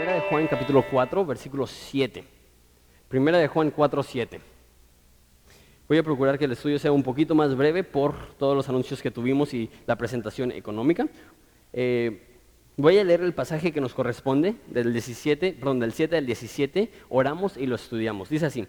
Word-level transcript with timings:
Primera 0.00 0.18
de 0.18 0.28
Juan 0.30 0.46
capítulo 0.46 0.82
4, 0.90 1.26
versículo 1.26 1.66
7. 1.66 2.24
Primera 3.06 3.36
de 3.36 3.48
Juan 3.48 3.70
4, 3.70 4.02
7. 4.02 4.40
Voy 5.86 5.98
a 5.98 6.02
procurar 6.02 6.38
que 6.38 6.46
el 6.46 6.52
estudio 6.52 6.78
sea 6.78 6.90
un 6.90 7.02
poquito 7.02 7.34
más 7.34 7.54
breve 7.54 7.84
por 7.84 8.32
todos 8.38 8.56
los 8.56 8.66
anuncios 8.70 9.02
que 9.02 9.10
tuvimos 9.10 9.52
y 9.52 9.68
la 9.86 9.96
presentación 9.96 10.52
económica. 10.52 11.06
Eh, 11.74 12.38
voy 12.78 12.96
a 12.96 13.04
leer 13.04 13.20
el 13.20 13.34
pasaje 13.34 13.72
que 13.72 13.82
nos 13.82 13.92
corresponde 13.92 14.56
del 14.68 14.90
17, 14.94 15.52
perdón, 15.52 15.80
del 15.80 15.92
7 15.92 16.16
al 16.16 16.24
17. 16.24 16.90
Oramos 17.10 17.58
y 17.58 17.66
lo 17.66 17.74
estudiamos. 17.74 18.30
Dice 18.30 18.46
así: 18.46 18.66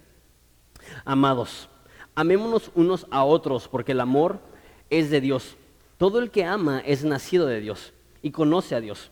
Amados, 1.06 1.70
amémonos 2.14 2.72
unos 2.76 3.08
a 3.10 3.24
otros, 3.24 3.70
porque 3.70 3.94
el 3.94 4.02
amor 4.02 4.42
es 4.90 5.10
de 5.10 5.22
Dios. 5.22 5.56
Todo 5.98 6.20
el 6.20 6.30
que 6.30 6.44
ama 6.44 6.82
es 6.86 7.06
nacido 7.06 7.46
de 7.46 7.62
Dios 7.62 7.94
y 8.22 8.32
conoce 8.32 8.76
a 8.76 8.82
Dios. 8.82 9.12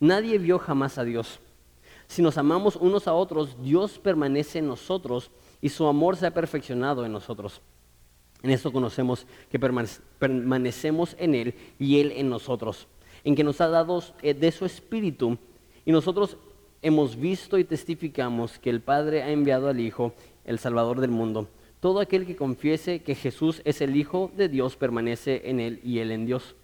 Nadie 0.00 0.38
vio 0.38 0.58
jamás 0.58 0.98
a 0.98 1.04
Dios. 1.04 1.40
Si 2.06 2.22
nos 2.22 2.38
amamos 2.38 2.76
unos 2.76 3.08
a 3.08 3.14
otros, 3.14 3.62
Dios 3.62 3.98
permanece 3.98 4.60
en 4.60 4.68
nosotros 4.68 5.30
y 5.60 5.68
su 5.68 5.86
amor 5.86 6.16
se 6.16 6.26
ha 6.26 6.34
perfeccionado 6.34 7.04
en 7.04 7.12
nosotros. 7.12 7.60
En 8.42 8.50
esto 8.50 8.72
conocemos 8.72 9.26
que 9.50 9.58
permanecemos 9.58 11.16
en 11.18 11.34
Él 11.34 11.54
y 11.78 12.00
Él 12.00 12.12
en 12.12 12.30
nosotros, 12.30 12.86
en 13.24 13.34
que 13.34 13.42
nos 13.42 13.60
ha 13.60 13.68
dado 13.68 14.02
eh, 14.22 14.32
de 14.32 14.52
su 14.52 14.64
Espíritu 14.64 15.36
y 15.84 15.90
nosotros 15.90 16.36
hemos 16.80 17.16
visto 17.16 17.58
y 17.58 17.64
testificamos 17.64 18.58
que 18.58 18.70
el 18.70 18.80
Padre 18.80 19.24
ha 19.24 19.30
enviado 19.30 19.68
al 19.68 19.80
Hijo, 19.80 20.14
el 20.44 20.60
Salvador 20.60 21.00
del 21.00 21.10
mundo. 21.10 21.48
Todo 21.80 22.00
aquel 22.00 22.26
que 22.26 22.36
confiese 22.36 23.02
que 23.02 23.16
Jesús 23.16 23.60
es 23.64 23.80
el 23.80 23.96
Hijo 23.96 24.30
de 24.36 24.48
Dios 24.48 24.76
permanece 24.76 25.42
en 25.50 25.58
Él 25.58 25.80
y 25.82 25.98
Él 25.98 26.12
en 26.12 26.26
Dios 26.26 26.54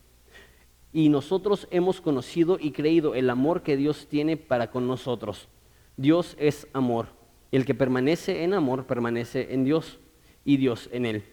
y 0.95 1.09
nosotros 1.09 1.67
hemos 1.73 2.01
conocido 2.01 2.57
y 2.61 2.71
creído 2.71 3.17
el 3.17 3.29
amor 3.29 3.63
que 3.63 3.77
Dios 3.77 4.07
tiene 4.09 4.37
para 4.37 4.71
con 4.71 4.87
nosotros. 4.87 5.49
Dios 5.97 6.37
es 6.39 6.69
amor. 6.73 7.09
El 7.51 7.67
que 7.67 7.75
permanece 7.75 8.45
en 8.45 8.55
amor 8.55 8.87
permanece 8.87 9.53
en 9.53 9.65
Dios 9.65 9.99
y 10.45 10.57
Dios 10.57 10.89
en 10.93 11.05
él. 11.05 11.25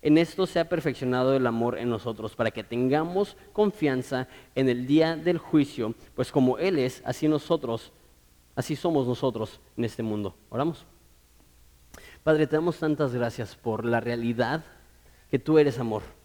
En 0.00 0.16
esto 0.16 0.46
se 0.46 0.60
ha 0.60 0.68
perfeccionado 0.68 1.34
el 1.34 1.44
amor 1.48 1.76
en 1.76 1.90
nosotros, 1.90 2.36
para 2.36 2.52
que 2.52 2.62
tengamos 2.62 3.36
confianza 3.52 4.28
en 4.54 4.68
el 4.68 4.86
día 4.86 5.16
del 5.16 5.38
juicio, 5.38 5.94
pues 6.14 6.30
como 6.30 6.56
Él 6.56 6.78
es, 6.78 7.02
así 7.04 7.28
nosotros, 7.28 7.92
así 8.54 8.76
somos 8.76 9.06
nosotros 9.08 9.60
en 9.76 9.84
este 9.84 10.04
mundo. 10.04 10.36
Oramos. 10.48 10.86
Padre, 12.22 12.46
te 12.46 12.56
damos 12.56 12.78
tantas 12.78 13.12
gracias 13.12 13.56
por 13.56 13.84
la 13.84 14.00
realidad 14.00 14.64
que 15.30 15.40
tú 15.40 15.58
eres 15.58 15.80
amor 15.80 16.19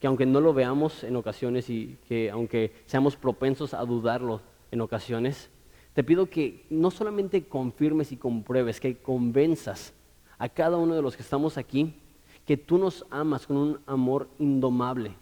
que 0.00 0.06
aunque 0.06 0.26
no 0.26 0.40
lo 0.40 0.52
veamos 0.52 1.04
en 1.04 1.16
ocasiones 1.16 1.70
y 1.70 1.98
que 2.08 2.30
aunque 2.30 2.72
seamos 2.86 3.16
propensos 3.16 3.74
a 3.74 3.84
dudarlo 3.84 4.40
en 4.70 4.80
ocasiones, 4.80 5.50
te 5.94 6.04
pido 6.04 6.28
que 6.28 6.66
no 6.68 6.90
solamente 6.90 7.46
confirmes 7.46 8.12
y 8.12 8.16
compruebes, 8.16 8.80
que 8.80 8.98
convenzas 8.98 9.94
a 10.38 10.48
cada 10.48 10.76
uno 10.76 10.94
de 10.94 11.02
los 11.02 11.16
que 11.16 11.22
estamos 11.22 11.56
aquí 11.56 11.94
que 12.44 12.56
tú 12.56 12.78
nos 12.78 13.04
amas 13.10 13.46
con 13.46 13.56
un 13.56 13.80
amor 13.86 14.28
indomable, 14.38 15.12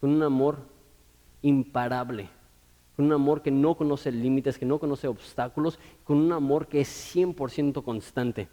con 0.00 0.10
un 0.10 0.22
amor 0.22 0.58
imparable, 1.42 2.28
con 2.94 3.06
un 3.06 3.12
amor 3.12 3.42
que 3.42 3.50
no 3.50 3.74
conoce 3.74 4.12
límites, 4.12 4.58
que 4.58 4.66
no 4.66 4.78
conoce 4.78 5.08
obstáculos, 5.08 5.78
con 6.04 6.18
un 6.18 6.32
amor 6.32 6.68
que 6.68 6.82
es 6.82 7.16
100% 7.16 7.82
constante 7.82 8.48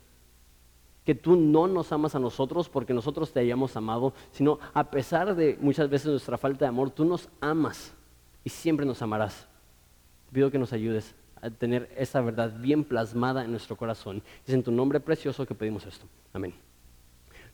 que 1.08 1.16
tú 1.16 1.38
no 1.38 1.68
nos 1.70 1.94
amas 1.94 2.16
a 2.16 2.20
nosotros 2.20 2.68
porque 2.68 2.94
nosotros 2.94 3.32
te 3.32 3.40
hayamos 3.40 3.78
amado, 3.78 4.12
sino 4.30 4.60
a 4.74 4.92
pesar 4.92 5.38
de 5.38 5.58
muchas 5.62 5.90
veces 5.90 6.08
nuestra 6.08 6.38
falta 6.38 6.66
de 6.66 6.68
amor, 6.68 6.90
tú 6.90 7.06
nos 7.06 7.30
amas 7.40 7.94
y 8.44 8.50
siempre 8.50 8.86
nos 8.86 9.02
amarás. 9.02 9.48
Pido 10.34 10.52
que 10.52 10.60
nos 10.60 10.74
ayudes 10.74 11.16
a 11.42 11.50
tener 11.50 11.90
esa 11.96 12.20
verdad 12.20 12.60
bien 12.60 12.84
plasmada 12.84 13.46
en 13.46 13.52
nuestro 13.52 13.78
corazón. 13.78 14.22
Es 14.46 14.54
en 14.54 14.64
tu 14.64 14.72
nombre 14.74 15.00
precioso 15.00 15.46
que 15.46 15.56
pedimos 15.56 15.86
esto. 15.86 16.06
Amén. 16.34 16.54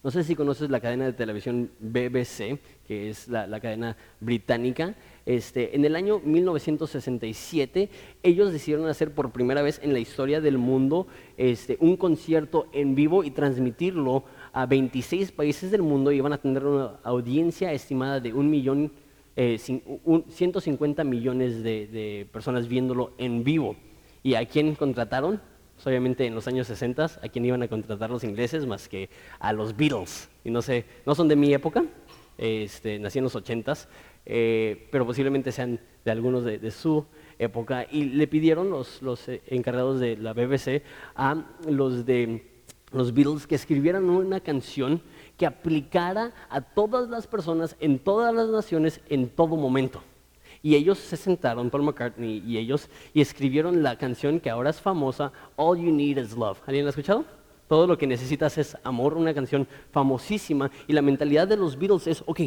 No 0.02 0.10
sé 0.10 0.24
si 0.24 0.36
conoces 0.36 0.72
la 0.72 0.80
cadena 0.80 1.06
de 1.06 1.14
televisión 1.14 1.70
BBC, 1.80 2.60
que 2.88 3.12
es 3.12 3.28
la, 3.28 3.60
cadena 3.60 3.96
británica. 4.20 4.96
Este, 5.26 5.76
en 5.76 5.86
el 5.86 5.96
año 5.96 6.20
1967, 6.20 7.90
ellos 8.24 8.52
decidieron 8.52 8.88
hacer 8.88 9.14
por 9.14 9.32
primera 9.32 9.62
vez 9.62 9.80
en 9.82 9.94
la 9.94 10.00
historia 10.00 10.42
del 10.42 10.58
mundo 10.58 11.08
este, 11.38 11.78
un 11.80 11.96
concierto 11.96 12.68
en 12.74 12.96
vivo 12.96 13.24
y 13.24 13.32
transmitirlo 13.32 14.26
a 14.52 14.66
26 14.66 15.32
países 15.32 15.72
del 15.72 15.82
mundo 15.82 16.12
y 16.12 16.18
iban 16.18 16.34
a 16.34 16.38
tener 16.38 16.66
una 16.66 17.00
audiencia 17.04 17.72
estimada 17.72 18.20
de 18.20 18.34
un 18.34 18.50
millón, 18.50 18.92
150 19.36 21.02
eh, 21.02 21.06
millones 21.06 21.64
de, 21.64 21.88
de 21.88 22.28
personas 22.32 22.68
viéndolo 22.68 23.14
en 23.18 23.44
vivo. 23.44 23.76
¿Y 24.24 24.36
a 24.36 24.46
quién 24.46 24.76
contrataron? 24.76 25.42
Pues, 25.84 25.88
obviamente 25.88 26.26
en 26.26 26.36
los 26.36 26.48
años 26.48 26.68
60, 26.68 27.06
¿a 27.22 27.30
quién 27.30 27.46
iban 27.46 27.62
a 27.62 27.68
contratar 27.68 28.10
los 28.10 28.24
ingleses 28.24 28.66
más 28.66 28.88
que 28.88 29.10
a 29.40 29.52
los 29.52 29.76
Beatles? 29.76 30.30
Y 30.44 30.50
no 30.50 30.62
sé, 30.62 30.86
no 31.06 31.14
son 31.14 31.28
de 31.28 31.36
mi 31.36 31.54
época, 31.54 31.84
este, 32.38 33.00
nací 33.00 33.18
en 33.20 33.26
los 33.26 33.36
80, 33.36 33.74
eh, 34.26 34.88
pero 34.92 35.06
posiblemente 35.06 35.52
sean 35.52 35.80
de 36.06 36.12
algunos 36.12 36.44
de, 36.44 36.72
su 36.72 37.06
época. 37.40 37.86
Y 37.90 38.06
le 38.06 38.28
pidieron 38.28 38.70
los, 38.70 39.02
los 39.02 39.28
eh, 39.30 39.42
encargados 39.48 40.00
de 40.00 40.18
la 40.18 40.34
BBC 40.34 40.84
a 41.16 41.44
los 41.68 42.06
de 42.06 42.50
los 42.92 43.14
Beatles 43.14 43.48
que 43.48 43.56
escribieran 43.56 44.10
una 44.10 44.40
canción 44.40 45.02
que 45.38 45.46
aplicara 45.46 46.32
a 46.50 46.62
todas 46.62 47.10
las 47.10 47.26
personas 47.28 47.76
en 47.80 48.00
todas 48.00 48.34
las 48.34 48.50
naciones 48.50 49.02
en 49.10 49.30
todo 49.30 49.58
momento. 49.58 50.04
Y 50.62 50.76
ellos 50.76 50.98
se 50.98 51.18
sentaron, 51.18 51.70
Paul 51.70 51.84
McCartney 51.84 52.42
y 52.46 52.58
ellos, 52.58 52.88
y 53.14 53.20
escribieron 53.20 53.84
la 53.84 53.98
canción 53.98 54.40
que 54.40 54.50
ahora 54.50 54.70
es 54.70 54.80
famosa, 54.80 55.34
All 55.58 55.78
You 55.78 55.92
Need 55.92 56.18
Is 56.18 56.38
Love. 56.38 56.62
¿Alguien 56.66 56.86
la 56.86 56.90
ha 56.90 56.92
escuchado? 56.92 57.26
Todo 57.68 57.86
lo 57.86 57.98
que 57.98 58.08
necesitas 58.08 58.58
es 58.58 58.78
amor, 58.84 59.16
una 59.16 59.34
canción 59.34 59.68
famosísima. 59.92 60.72
Y 60.88 60.94
la 60.94 61.02
mentalidad 61.02 61.48
de 61.48 61.58
los 61.58 61.78
Beatles 61.78 62.08
es, 62.08 62.24
ok, 62.26 62.42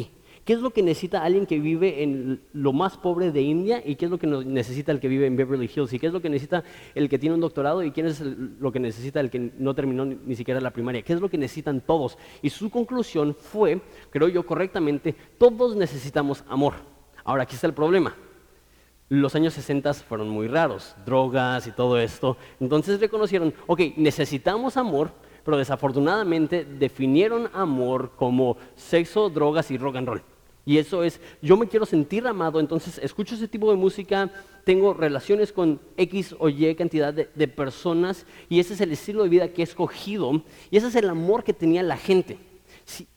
¿qué 0.47 0.53
es 0.53 0.61
lo 0.61 0.69
que 0.69 0.81
necesita 0.81 1.23
alguien 1.23 1.45
que 1.45 1.59
vive 1.59 2.01
en 2.01 2.41
lo 2.53 2.71
más 2.71 2.97
pobre 2.97 3.33
de 3.33 3.41
India? 3.41 3.83
¿Y 3.85 3.97
qué 3.97 4.05
es 4.05 4.11
lo 4.11 4.17
que 4.17 4.27
necesita 4.27 4.93
el 4.93 5.01
que 5.01 5.09
vive 5.09 5.27
en 5.27 5.35
Beverly 5.35 5.69
Hills? 5.75 5.91
¿Y 5.91 5.99
qué 5.99 6.07
es 6.07 6.13
lo 6.13 6.21
que 6.21 6.29
necesita 6.29 6.63
el 6.95 7.09
que 7.09 7.19
tiene 7.19 7.35
un 7.35 7.41
doctorado? 7.41 7.83
¿Y 7.83 7.91
qué 7.91 7.99
es 7.99 8.21
lo 8.21 8.71
que 8.71 8.79
necesita 8.79 9.19
el 9.19 9.29
que 9.29 9.51
no 9.57 9.75
terminó 9.75 10.05
ni 10.05 10.35
siquiera 10.37 10.61
la 10.61 10.71
primaria? 10.71 11.01
¿Qué 11.01 11.11
es 11.11 11.19
lo 11.19 11.29
que 11.29 11.37
necesitan 11.37 11.81
todos? 11.81 12.17
Y 12.41 12.49
su 12.49 12.69
conclusión 12.69 13.35
fue, 13.35 13.81
creo 14.09 14.29
yo 14.29 14.45
correctamente, 14.45 15.13
todos 15.37 15.75
necesitamos 15.75 16.45
amor. 16.47 16.75
Ahora, 17.25 17.43
aquí 17.43 17.55
está 17.55 17.67
el 17.67 17.73
problema. 17.73 18.15
Los 19.09 19.35
años 19.35 19.53
60 19.53 19.95
fueron 19.95 20.29
muy 20.29 20.47
raros, 20.47 20.95
drogas 21.05 21.67
y 21.67 21.73
todo 21.73 21.99
esto. 21.99 22.37
Entonces 22.61 23.01
reconocieron, 23.01 23.53
ok, 23.65 23.81
necesitamos 23.97 24.77
amor, 24.77 25.11
pero 25.43 25.57
desafortunadamente 25.57 26.63
definieron 26.63 27.49
amor 27.53 28.11
como 28.15 28.55
sexo, 28.77 29.29
drogas 29.29 29.71
y 29.71 29.77
rock 29.77 29.97
and 29.97 30.07
roll. 30.07 30.36
Y 30.67 30.79
eso 30.79 31.01
es, 31.01 31.21
yo 31.41 31.55
me 31.55 31.69
quiero 31.69 31.85
sentir 31.85 32.27
amado, 32.27 32.59
entonces 32.59 32.99
escucho 33.01 33.35
ese 33.35 33.47
tipo 33.47 33.71
de 33.71 33.77
música, 33.77 34.29
tengo 34.65 34.93
relaciones 34.93 35.53
con 35.53 35.79
X 35.95 36.35
o 36.39 36.49
Y 36.49 36.75
cantidad 36.75 37.13
de, 37.13 37.47
personas 37.47 38.25
y 38.49 38.59
ese 38.59 38.73
es 38.73 38.81
el 38.81 38.91
estilo 38.91 39.23
de 39.23 39.29
vida 39.29 39.47
que 39.47 39.61
he 39.61 39.63
escogido 39.63 40.43
y 40.69 40.75
ese 40.75 40.87
es 40.87 40.95
el 40.95 41.09
amor 41.09 41.45
que 41.45 41.53
tenía 41.53 41.83
la 41.83 41.95
gente. 41.95 42.37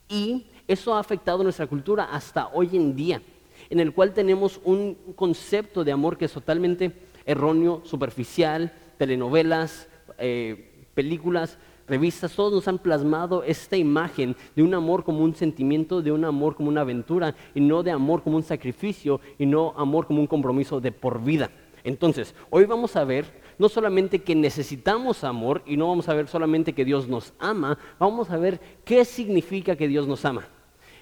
y 0.08 0.47
eso 0.69 0.94
ha 0.94 1.00
afectado 1.00 1.43
nuestra 1.43 1.67
cultura 1.67 2.05
hasta 2.05 2.47
hoy 2.55 2.70
en 2.75 2.94
día 2.94 3.20
en 3.69 3.81
el 3.81 3.93
cual 3.93 4.14
tenemos 4.14 4.61
un 4.62 4.97
concepto 5.17 5.82
de 5.82 5.91
amor 5.91 6.17
que 6.17 6.26
es 6.26 6.32
totalmente 6.32 6.93
erróneo, 7.26 7.82
superficial, 7.85 8.73
telenovelas, 8.97 9.88
eh, 10.19 10.87
películas, 10.94 11.58
revistas, 11.91 12.35
todos 12.35 12.53
nos 12.53 12.69
han 12.69 12.79
plasmado 12.79 13.43
esta 13.43 13.77
imagen 13.77 14.35
de 14.57 14.63
un 14.63 14.73
amor 14.73 15.05
como 15.05 15.23
un 15.23 15.35
sentimiento, 15.35 16.01
de 16.01 16.13
un 16.13 16.25
amor 16.25 16.55
como 16.55 16.69
una 16.71 16.81
aventura, 16.81 17.35
y 17.55 17.61
no 17.61 17.83
de 17.83 17.91
amor 17.91 18.23
como 18.23 18.37
un 18.37 18.43
sacrificio, 18.43 19.21
y 19.39 19.45
no 19.45 19.75
amor 19.77 20.07
como 20.07 20.21
un 20.21 20.27
compromiso 20.27 20.81
de 20.81 20.93
por 20.93 21.23
vida. 21.23 21.51
Entonces, 21.85 22.35
hoy 22.51 22.65
vamos 22.65 22.97
a 22.97 23.05
ver 23.05 23.25
no 23.59 23.69
solamente 23.69 24.21
que 24.21 24.35
necesitamos 24.35 25.25
amor 25.25 25.63
y 25.67 25.77
no 25.77 25.89
vamos 25.89 26.09
a 26.09 26.15
ver 26.15 26.29
solamente 26.29 26.73
que 26.73 26.85
Dios 26.85 27.09
nos 27.09 27.35
ama, 27.39 27.79
vamos 27.99 28.31
a 28.31 28.39
ver 28.39 28.61
qué 28.85 29.05
significa 29.05 29.77
que 29.77 29.89
Dios 29.89 30.07
nos 30.07 30.25
ama. 30.25 30.47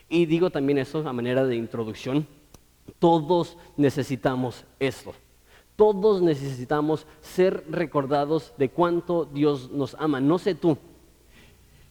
Y 0.08 0.26
digo 0.26 0.50
también 0.50 0.78
eso 0.78 1.06
a 1.06 1.12
manera 1.12 1.44
de 1.44 1.56
introducción, 1.56 2.26
todos 2.98 3.56
necesitamos 3.76 4.64
esto. 4.80 5.14
Todos 5.78 6.20
necesitamos 6.22 7.06
ser 7.20 7.62
recordados 7.70 8.52
de 8.58 8.68
cuánto 8.68 9.24
Dios 9.26 9.70
nos 9.70 9.94
ama. 10.00 10.20
No 10.20 10.40
sé 10.40 10.56
tú. 10.56 10.76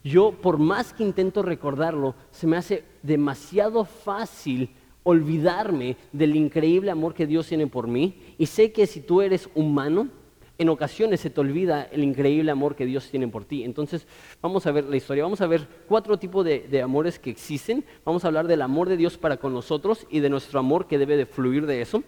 Yo, 0.03 0.33
por 0.33 0.57
más 0.57 0.91
que 0.91 1.05
intento 1.05 1.41
recordarlo, 1.41 2.13
se 2.29 2.47
me 2.47 2.57
hace 2.57 2.83
demasiado 3.01 3.85
fácil 3.85 4.71
olvidarme 5.03 5.95
del 6.11 6.35
increíble 6.35 6.91
amor 6.91 7.13
que 7.13 7.25
Dios 7.25 7.47
tiene 7.47 7.65
por 7.67 7.87
mí. 7.87 8.19
Y 8.37 8.47
sé 8.47 8.73
que 8.73 8.87
si 8.87 8.99
tú 8.99 9.21
eres 9.21 9.49
humano, 9.55 10.09
en 10.57 10.67
ocasiones 10.67 11.21
se 11.21 11.29
te 11.29 11.39
olvida 11.39 11.83
el 11.83 12.03
increíble 12.03 12.51
amor 12.51 12.75
que 12.75 12.85
Dios 12.85 13.09
tiene 13.09 13.29
por 13.29 13.45
ti. 13.45 13.63
Entonces, 13.63 14.05
vamos 14.41 14.67
a 14.67 14.73
ver 14.73 14.83
la 14.83 14.97
historia. 14.97 15.23
Vamos 15.23 15.39
a 15.39 15.47
ver 15.47 15.65
cuatro 15.87 16.19
tipos 16.19 16.43
de, 16.43 16.81
amores 16.81 17.19
que 17.19 17.29
existen. 17.29 17.85
Vamos 18.03 18.25
a 18.25 18.27
hablar 18.27 18.47
del 18.47 18.61
amor 18.63 18.89
de 18.89 18.97
Dios 18.97 19.17
para 19.17 19.37
con 19.37 19.53
nosotros 19.53 20.05
y 20.09 20.19
de 20.19 20.29
nuestro 20.29 20.59
amor 20.59 20.87
que 20.87 20.97
debe 20.97 21.15
de 21.15 21.25
fluir 21.25 21.65
de 21.65 21.79
eso. 21.79 22.03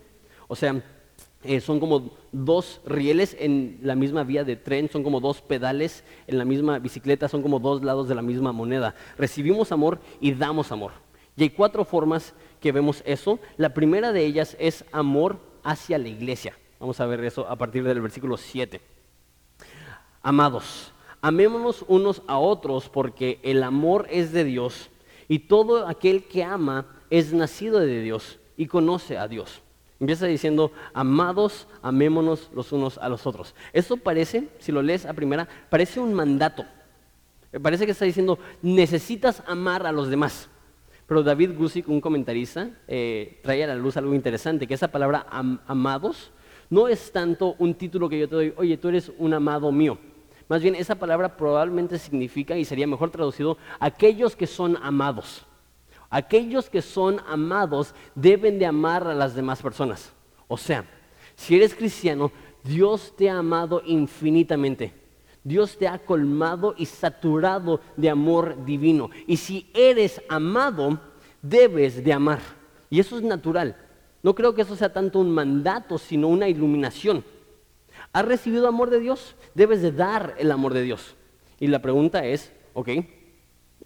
O 0.49 0.57
sea, 0.57 0.83
eh, 1.44 1.62
son 1.62 1.80
como 1.80 2.12
dos 2.31 2.81
rieles 2.86 3.36
en 3.39 3.80
la 3.81 3.95
misma 3.95 4.24
vía 4.24 4.44
de 4.44 4.57
tren, 4.57 4.89
son 4.89 5.03
como 5.03 5.21
dos 5.21 5.41
pedales 5.41 6.03
en 6.27 6.38
la 6.38 6.45
misma 6.45 6.80
bicicleta, 6.80 7.30
son 7.30 7.41
como 7.41 7.59
dos 7.59 7.81
lados 7.83 8.09
de 8.09 8.15
la 8.15 8.21
misma 8.21 8.51
moneda. 8.51 8.95
Recibimos 9.18 9.71
amor 9.71 10.00
y 10.19 10.33
damos 10.33 10.71
amor. 10.71 10.91
Y 11.38 11.44
hay 11.44 11.50
cuatro 11.50 11.86
formas 11.86 12.33
que 12.59 12.74
vemos 12.74 13.01
eso. 13.06 13.39
La 13.56 13.74
primera 13.74 14.12
de 14.12 14.25
ellas 14.25 14.57
es 14.59 14.83
amor 14.91 15.39
hacia 15.63 15.97
la 15.97 16.09
iglesia. 16.09 16.57
Vamos 16.80 17.00
a 17.00 17.06
ver 17.06 17.24
eso 17.24 17.47
a 17.47 17.56
partir 17.56 17.83
del 17.83 18.01
versículo 18.01 18.35
7. 18.35 18.81
Amados, 20.21 20.92
amémonos 21.21 21.85
unos 21.88 22.21
a 22.27 22.38
otros 22.38 22.89
porque 22.89 23.39
el 23.44 23.63
amor 23.63 24.07
es 24.09 24.33
de 24.33 24.44
Dios 24.44 24.89
y 25.30 25.39
todo 25.39 25.88
aquel 25.88 26.25
que 26.25 26.44
ama 26.44 26.85
es 27.09 27.31
nacido 27.31 27.80
de 27.80 28.01
Dios 28.01 28.39
y 28.57 28.68
conoce 28.68 29.18
a 29.18 29.30
Dios. 29.30 29.62
Empieza 29.99 30.27
diciendo, 30.27 30.71
amados, 30.93 31.67
amémonos 31.81 32.49
los 32.53 32.71
unos 32.71 32.97
a 32.97 33.09
los 33.09 33.27
otros. 33.27 33.53
Esto 33.73 33.97
parece, 33.97 34.47
si 34.59 34.71
lo 34.71 34.81
lees 34.81 35.05
a 35.05 35.13
primera, 35.13 35.47
parece 35.69 35.99
un 35.99 36.13
mandato. 36.13 36.65
Parece 37.61 37.85
que 37.85 37.91
está 37.91 38.05
diciendo, 38.05 38.39
necesitas 38.61 39.43
amar 39.45 39.85
a 39.85 39.91
los 39.91 40.09
demás. 40.09 40.49
Pero 41.05 41.23
David 41.23 41.57
Gusick, 41.57 41.89
un 41.89 41.99
comentarista, 41.99 42.69
eh, 42.87 43.39
trae 43.41 43.63
a 43.63 43.67
la 43.67 43.75
luz 43.75 43.97
algo 43.97 44.13
interesante, 44.13 44.67
que 44.67 44.75
esa 44.75 44.89
palabra 44.89 45.25
amados 45.65 46.31
no 46.69 46.87
es 46.87 47.11
tanto 47.11 47.55
un 47.57 47.73
título 47.73 48.07
que 48.07 48.19
yo 48.19 48.29
te 48.29 48.35
doy, 48.35 48.53
oye, 48.55 48.77
tú 48.77 48.89
eres 48.89 49.11
un 49.17 49.33
amado 49.33 49.71
mío. 49.71 49.97
Más 50.47 50.61
bien, 50.61 50.75
esa 50.75 50.95
palabra 50.95 51.35
probablemente 51.35 51.97
significa, 51.97 52.55
y 52.57 52.63
sería 52.63 52.87
mejor 52.87 53.09
traducido, 53.09 53.57
aquellos 53.79 54.35
que 54.35 54.47
son 54.47 54.77
amados. 54.81 55.45
Aquellos 56.09 56.69
que 56.69 56.81
son 56.81 57.19
amados 57.27 57.94
deben 58.15 58.57
de 58.57 58.65
amar 58.65 59.07
a 59.07 59.13
las 59.13 59.35
demás 59.35 59.61
personas. 59.61 60.11
O 60.47 60.57
sea, 60.57 60.85
si 61.35 61.56
eres 61.56 61.75
cristiano, 61.75 62.31
Dios 62.63 63.13
te 63.15 63.29
ha 63.29 63.38
amado 63.38 63.81
infinitamente. 63.85 64.94
Dios 65.44 65.77
te 65.77 65.88
ha 65.88 66.00
colmado 66.00 66.75
y 66.77 66.85
saturado 66.85 67.79
de 67.95 68.09
amor 68.09 68.65
divino. 68.65 69.09
Y 69.25 69.38
si 69.38 69.69
eres 69.73 70.21
amado, 70.27 71.00
debes 71.41 72.03
de 72.03 72.11
amar. 72.11 72.39
Y 72.89 73.00
eso 73.00 73.17
es 73.17 73.23
natural. 73.23 73.77
No 74.21 74.35
creo 74.35 74.53
que 74.53 74.63
eso 74.63 74.75
sea 74.75 74.91
tanto 74.91 75.19
un 75.19 75.31
mandato, 75.31 75.97
sino 75.97 76.27
una 76.27 76.50
iluminación. 76.50 77.23
¿Has 78.11 78.25
recibido 78.25 78.67
amor 78.67 78.89
de 78.89 79.00
Dios? 79.00 79.35
Debes 79.53 79.81
de 79.81 79.91
dar 79.91 80.35
el 80.39 80.51
amor 80.51 80.73
de 80.73 80.81
Dios. 80.81 81.15
Y 81.59 81.67
la 81.67 81.81
pregunta 81.81 82.25
es, 82.25 82.51
ok, 82.73 82.89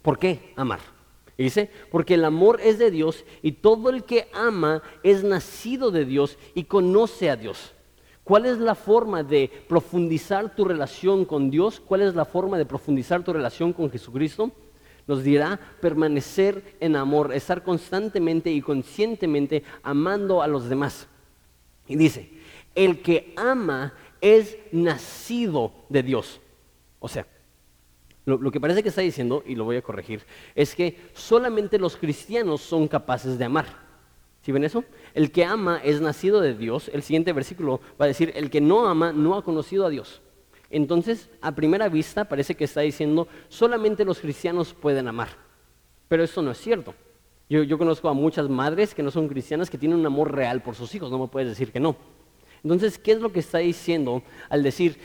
¿por 0.02 0.18
qué 0.18 0.52
amar? 0.56 0.93
Dice, 1.42 1.70
porque 1.90 2.14
el 2.14 2.24
amor 2.24 2.60
es 2.62 2.78
de 2.78 2.92
Dios 2.92 3.24
y 3.42 3.52
todo 3.52 3.90
el 3.90 4.04
que 4.04 4.28
ama 4.32 4.82
es 5.02 5.24
nacido 5.24 5.90
de 5.90 6.04
Dios 6.04 6.38
y 6.54 6.64
conoce 6.64 7.28
a 7.28 7.36
Dios. 7.36 7.72
¿Cuál 8.22 8.46
es 8.46 8.58
la 8.58 8.74
forma 8.74 9.22
de 9.22 9.50
profundizar 9.68 10.54
tu 10.54 10.64
relación 10.64 11.24
con 11.24 11.50
Dios? 11.50 11.80
¿Cuál 11.80 12.02
es 12.02 12.14
la 12.14 12.24
forma 12.24 12.56
de 12.56 12.64
profundizar 12.64 13.22
tu 13.22 13.32
relación 13.32 13.72
con 13.72 13.90
Jesucristo? 13.90 14.50
Nos 15.06 15.22
dirá 15.22 15.60
permanecer 15.80 16.76
en 16.80 16.96
amor, 16.96 17.34
estar 17.34 17.62
constantemente 17.62 18.50
y 18.50 18.62
conscientemente 18.62 19.62
amando 19.82 20.40
a 20.40 20.46
los 20.46 20.68
demás. 20.70 21.06
Y 21.86 21.96
dice, 21.96 22.30
el 22.74 23.02
que 23.02 23.34
ama 23.36 23.92
es 24.22 24.56
nacido 24.72 25.72
de 25.90 26.02
Dios. 26.02 26.40
O 27.00 27.08
sea, 27.08 27.26
lo, 28.26 28.50
que 28.50 28.60
parece 28.60 28.82
que 28.82 28.88
está 28.88 29.02
diciendo, 29.02 29.42
y 29.46 29.54
lo 29.54 29.64
voy 29.64 29.76
a 29.76 29.82
corregir, 29.82 30.22
es 30.54 30.74
que 30.74 30.98
solamente 31.12 31.78
los 31.78 31.96
cristianos 31.96 32.62
son 32.62 32.88
capaces 32.88 33.38
de 33.38 33.44
amar. 33.44 33.66
¿Sí 34.42 34.52
ven 34.52 34.64
eso? 34.64 34.84
El 35.14 35.30
que 35.30 35.44
ama 35.44 35.80
es 35.82 36.00
nacido 36.00 36.40
de 36.40 36.54
Dios. 36.54 36.90
El 36.92 37.02
siguiente 37.02 37.32
versículo 37.32 37.80
va 38.00 38.04
a 38.04 38.08
decir, 38.08 38.32
el 38.34 38.50
que 38.50 38.60
no 38.60 38.86
ama 38.86 39.12
no 39.12 39.36
ha 39.36 39.42
conocido 39.42 39.86
a 39.86 39.90
Dios. 39.90 40.22
Entonces, 40.70 41.30
a 41.40 41.54
primera 41.54 41.88
vista 41.88 42.24
parece 42.24 42.54
que 42.54 42.64
está 42.64 42.80
diciendo, 42.80 43.28
solamente 43.48 44.04
los 44.04 44.20
cristianos 44.20 44.74
pueden 44.74 45.06
amar. 45.08 45.28
Pero 46.08 46.24
eso 46.24 46.42
no 46.42 46.50
es 46.50 46.58
cierto. 46.58 46.94
Yo, 47.48 47.78
conozco 47.78 48.08
a 48.08 48.14
muchas 48.14 48.48
madres 48.48 48.94
que 48.94 49.02
no 49.02 49.10
son 49.10 49.28
cristianas 49.28 49.68
que 49.68 49.78
tienen 49.78 49.98
un 49.98 50.06
amor 50.06 50.34
real 50.34 50.62
por 50.62 50.74
sus 50.74 50.94
hijos, 50.94 51.10
no 51.10 51.18
me 51.18 51.28
puedes 51.28 51.48
decir 51.48 51.70
que 51.70 51.78
no. 51.78 51.96
Entonces, 52.62 52.98
¿qué 52.98 53.12
es 53.12 53.20
lo 53.20 53.32
que 53.32 53.40
está 53.40 53.58
diciendo 53.58 54.22
al 54.48 54.62
decir, 54.62 54.98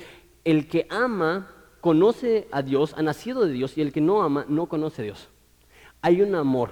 el 0.45 0.67
que 0.67 0.87
ama 0.89 1.58
conoce 1.81 2.47
a 2.51 2.61
Dios, 2.61 2.93
ha 2.97 3.01
nacido 3.01 3.45
de 3.45 3.53
Dios, 3.53 3.77
y 3.77 3.81
el 3.81 3.91
que 3.91 4.01
no 4.01 4.21
ama 4.21 4.45
no 4.47 4.67
conoce 4.67 5.01
a 5.01 5.05
Dios. 5.05 5.29
Hay 6.01 6.21
un 6.21 6.35
amor 6.35 6.71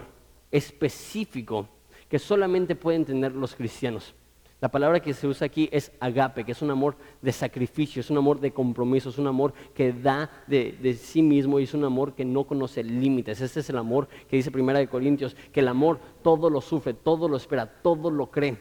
específico 0.52 1.68
que 2.10 2.20
solamente 2.20 2.76
pueden 2.76 3.06
tener 3.06 3.34
los 3.34 3.56
cristianos. 3.56 4.14
La 4.60 4.70
palabra 4.70 5.00
que 5.00 5.14
se 5.14 5.28
usa 5.28 5.46
aquí 5.46 5.70
es 5.72 5.92
agape, 6.00 6.44
que 6.44 6.54
es 6.54 6.64
un 6.64 6.72
amor 6.72 6.96
de 7.22 7.32
sacrificio, 7.32 8.00
es 8.00 8.10
un 8.10 8.18
amor 8.18 8.40
de 8.40 8.52
compromiso, 8.52 9.10
es 9.10 9.20
un 9.20 9.28
amor 9.28 9.54
que 9.76 9.94
da 9.94 10.32
de, 10.48 10.98
sí 11.00 11.22
mismo 11.22 11.60
y 11.60 11.64
es 11.64 11.76
un 11.76 11.84
amor 11.84 12.16
que 12.16 12.26
no 12.26 12.46
conoce 12.46 12.84
límites. 12.84 13.40
Ese 13.40 13.60
es 13.60 13.70
el 13.70 13.78
amor 13.78 14.08
que 14.28 14.38
dice 14.38 14.50
Primera 14.50 14.80
de 14.80 14.88
Corintios, 14.88 15.36
que 15.52 15.60
el 15.60 15.68
amor 15.68 16.00
todo 16.24 16.50
lo 16.50 16.62
sufre, 16.62 16.96
todo 16.96 17.30
lo 17.30 17.38
espera, 17.38 17.68
todo 17.68 18.10
lo 18.10 18.32
cree. 18.32 18.58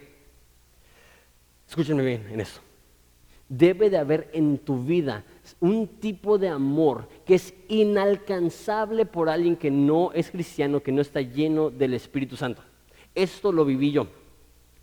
Escúchenme 1.67 2.05
bien 2.05 2.27
en 2.31 2.41
eso. 2.41 2.61
Debe 3.49 3.89
de 3.89 3.97
haber 3.97 4.29
en 4.35 4.59
tu 4.59 4.83
vida 4.85 5.25
un 5.61 5.87
tipo 5.87 6.39
de 6.39 6.49
amor 6.49 7.09
que 7.25 7.35
es 7.35 7.55
inalcanzable 7.69 9.07
por 9.07 9.29
alguien 9.29 9.57
que 9.57 9.71
no 9.71 10.13
es 10.13 10.31
cristiano, 10.31 10.83
que 10.83 10.93
no 10.93 11.03
está 11.03 11.21
lleno 11.21 11.71
del 11.71 11.95
Espíritu 11.95 12.37
Santo. 12.37 12.63
Esto 13.15 13.53
lo 13.53 13.65
viví 13.65 13.93
yo. 13.93 14.07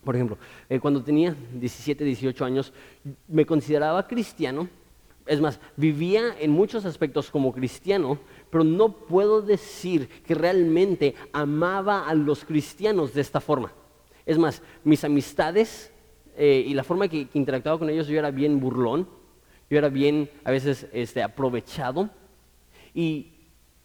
Por 0.04 0.16
ejemplo, 0.16 0.38
eh, 0.70 0.80
cuando 0.80 1.04
tenía 1.04 1.36
17, 1.54 2.04
18 2.04 2.46
años, 2.46 2.74
me 3.28 3.46
consideraba 3.46 4.08
cristiano. 4.08 4.68
Es 5.26 5.40
más, 5.40 5.60
vivía 5.78 6.36
en 6.40 6.52
muchos 6.52 6.86
aspectos 6.86 7.32
como 7.32 7.54
cristiano, 7.54 8.20
pero 8.50 8.64
no 8.64 8.90
puedo 8.92 9.42
decir 9.42 10.10
que 10.26 10.36
realmente 10.36 11.16
amaba 11.32 12.08
a 12.08 12.14
los 12.14 12.44
cristianos 12.44 13.14
de 13.14 13.22
esta 13.22 13.40
forma. 13.40 13.72
Es 14.26 14.38
más, 14.38 14.62
mis 14.84 15.04
amistades 15.04 15.92
eh, 16.36 16.64
y 16.68 16.74
la 16.74 16.84
forma 16.84 17.08
que 17.08 17.28
interactuaba 17.34 17.80
con 17.80 17.90
ellos, 17.90 18.08
yo 18.08 18.20
era 18.20 18.32
bien 18.32 18.60
burlón, 18.60 19.08
yo 19.70 19.78
era 19.78 19.90
bien 19.90 20.30
a 20.44 20.52
veces 20.52 20.88
este, 20.94 21.24
aprovechado 21.24 22.10
y, 22.94 23.28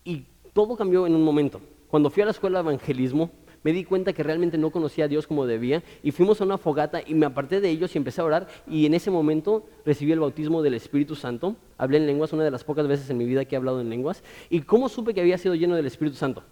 y 0.04 0.24
todo 0.52 0.76
cambió 0.76 1.06
en 1.06 1.14
un 1.14 1.24
momento. 1.24 1.60
Cuando 1.88 2.10
fui 2.10 2.22
a 2.22 2.26
la 2.26 2.32
escuela 2.32 2.58
de 2.58 2.68
evangelismo, 2.68 3.30
me 3.64 3.72
di 3.72 3.84
cuenta 3.84 4.12
que 4.12 4.22
realmente 4.22 4.56
no 4.56 4.70
conocía 4.70 5.06
a 5.06 5.08
Dios 5.08 5.26
como 5.26 5.46
debía 5.46 5.82
y 6.02 6.10
fuimos 6.12 6.40
a 6.40 6.44
una 6.44 6.58
fogata 6.58 7.00
y 7.04 7.14
me 7.14 7.26
aparté 7.26 7.60
de 7.60 7.68
ellos 7.68 7.94
y 7.94 7.98
empecé 7.98 8.20
a 8.20 8.24
orar 8.24 8.48
y 8.66 8.86
en 8.86 8.94
ese 8.94 9.10
momento 9.10 9.66
recibí 9.84 10.12
el 10.12 10.20
bautismo 10.20 10.62
del 10.62 10.74
Espíritu 10.74 11.14
Santo. 11.14 11.56
Hablé 11.76 11.98
en 11.98 12.06
lenguas, 12.06 12.32
una 12.32 12.44
de 12.44 12.50
las 12.50 12.64
pocas 12.64 12.86
veces 12.86 13.10
en 13.10 13.18
mi 13.18 13.24
vida 13.24 13.44
que 13.44 13.54
he 13.54 13.58
hablado 13.58 13.80
en 13.80 13.90
lenguas. 13.90 14.22
¿Y 14.48 14.60
cómo 14.60 14.88
supe 14.88 15.12
que 15.12 15.20
había 15.20 15.38
sido 15.38 15.54
lleno 15.54 15.74
del 15.74 15.86
Espíritu 15.86 16.16
Santo? 16.16 16.44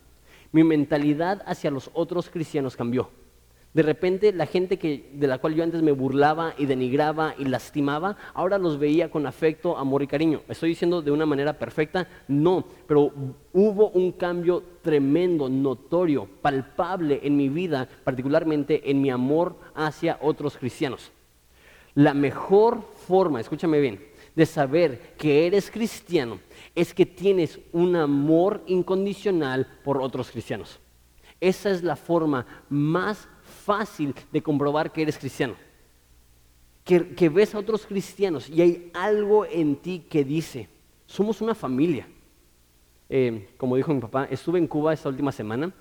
Mi 0.52 0.64
mentalidad 0.64 1.42
hacia 1.46 1.70
los 1.70 1.90
otros 1.94 2.28
cristianos 2.28 2.76
cambió. 2.76 3.10
De 3.76 3.82
repente 3.82 4.32
la 4.32 4.46
gente 4.46 4.78
que, 4.78 5.10
de 5.12 5.26
la 5.26 5.36
cual 5.36 5.54
yo 5.54 5.62
antes 5.62 5.82
me 5.82 5.92
burlaba 5.92 6.54
y 6.56 6.64
denigraba 6.64 7.34
y 7.36 7.44
lastimaba, 7.44 8.16
ahora 8.32 8.56
los 8.56 8.78
veía 8.78 9.10
con 9.10 9.26
afecto, 9.26 9.76
amor 9.76 10.02
y 10.02 10.06
cariño. 10.06 10.40
¿Estoy 10.48 10.70
diciendo 10.70 11.02
de 11.02 11.10
una 11.10 11.26
manera 11.26 11.58
perfecta? 11.58 12.08
No, 12.26 12.64
pero 12.86 13.12
hubo 13.52 13.90
un 13.90 14.12
cambio 14.12 14.62
tremendo, 14.80 15.50
notorio, 15.50 16.26
palpable 16.40 17.20
en 17.22 17.36
mi 17.36 17.50
vida, 17.50 17.86
particularmente 18.02 18.90
en 18.90 19.02
mi 19.02 19.10
amor 19.10 19.56
hacia 19.74 20.20
otros 20.22 20.56
cristianos. 20.56 21.12
La 21.92 22.14
mejor 22.14 22.80
forma, 23.06 23.42
escúchame 23.42 23.78
bien, 23.78 24.02
de 24.34 24.46
saber 24.46 25.12
que 25.18 25.46
eres 25.46 25.70
cristiano 25.70 26.38
es 26.74 26.94
que 26.94 27.04
tienes 27.04 27.60
un 27.74 27.94
amor 27.94 28.62
incondicional 28.68 29.66
por 29.84 30.00
otros 30.00 30.30
cristianos. 30.30 30.80
Esa 31.42 31.70
es 31.70 31.82
la 31.82 31.96
forma 31.96 32.46
más 32.70 33.28
fácil 33.66 34.14
de 34.32 34.40
comprobar 34.40 34.92
que 34.92 35.02
eres 35.02 35.18
cristiano. 35.18 35.54
Que, 36.84 37.28
ves 37.28 37.52
a 37.54 37.58
otros 37.58 37.84
cristianos 37.84 38.48
y 38.48 38.62
hay 38.62 38.90
algo 38.94 39.44
en 39.44 39.74
ti 39.74 40.04
que 40.08 40.24
dice, 40.24 40.68
somos 41.04 41.40
una 41.40 41.54
familia. 41.54 42.06
Eh, 43.08 43.48
como 43.56 43.74
dijo 43.74 43.92
mi 43.92 44.00
papá, 44.00 44.28
estuve 44.30 44.60
en 44.60 44.68
Cuba 44.68 44.92
esta 44.92 45.08
última 45.08 45.32
semana, 45.32 45.72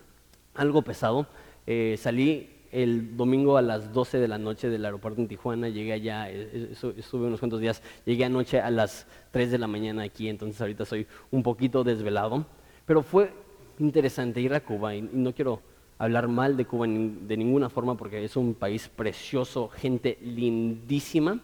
algo 0.56 0.82
pesado. 0.82 1.28
Eh, 1.68 1.96
salí 2.00 2.50
el 2.76 3.16
domingo 3.16 3.56
a 3.56 3.62
las 3.62 3.94
12 3.94 4.18
de 4.18 4.28
la 4.28 4.38
noche 4.38 4.70
del 4.70 4.84
aeropuerto 4.84 5.22
en 5.22 5.28
Tijuana, 5.28 5.70
llegué 5.70 5.94
allá, 5.94 6.30
eh, 6.30 6.50
eh, 6.54 6.94
estuve 6.98 7.28
unos 7.28 7.40
cuantos 7.40 7.62
días, 7.62 7.82
llegué 8.04 8.26
anoche 8.26 8.60
a 8.60 8.70
las 8.70 9.08
3 9.32 9.52
de 9.52 9.58
la 9.58 9.68
mañana 9.68 10.04
aquí, 10.04 10.28
entonces 10.28 10.60
ahorita 10.60 10.84
soy 10.84 11.08
un 11.32 11.42
poquito 11.42 11.86
desvelado, 11.86 12.46
pero 12.86 13.02
fue 13.02 13.32
interesante 13.80 14.42
ir 14.42 14.54
a 14.54 14.60
Cuba 14.60 14.94
y, 14.94 15.02
no 15.02 15.34
quiero 15.34 15.62
hablar 15.98 16.28
mal 16.28 16.58
de 16.58 16.66
Cuba 16.66 16.88
de 16.88 17.38
ninguna 17.38 17.70
forma 17.70 17.96
porque 17.96 18.24
es 18.24 18.36
un 18.36 18.54
país 18.54 18.90
precioso, 18.90 19.70
gente 19.70 20.18
lindísima, 20.22 21.40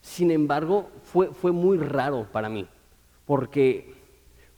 sin 0.00 0.30
embargo 0.30 0.90
fue, 1.02 1.28
fue 1.28 1.52
muy 1.52 1.78
raro 1.78 2.26
para 2.30 2.48
mí, 2.48 2.66
porque 3.26 3.94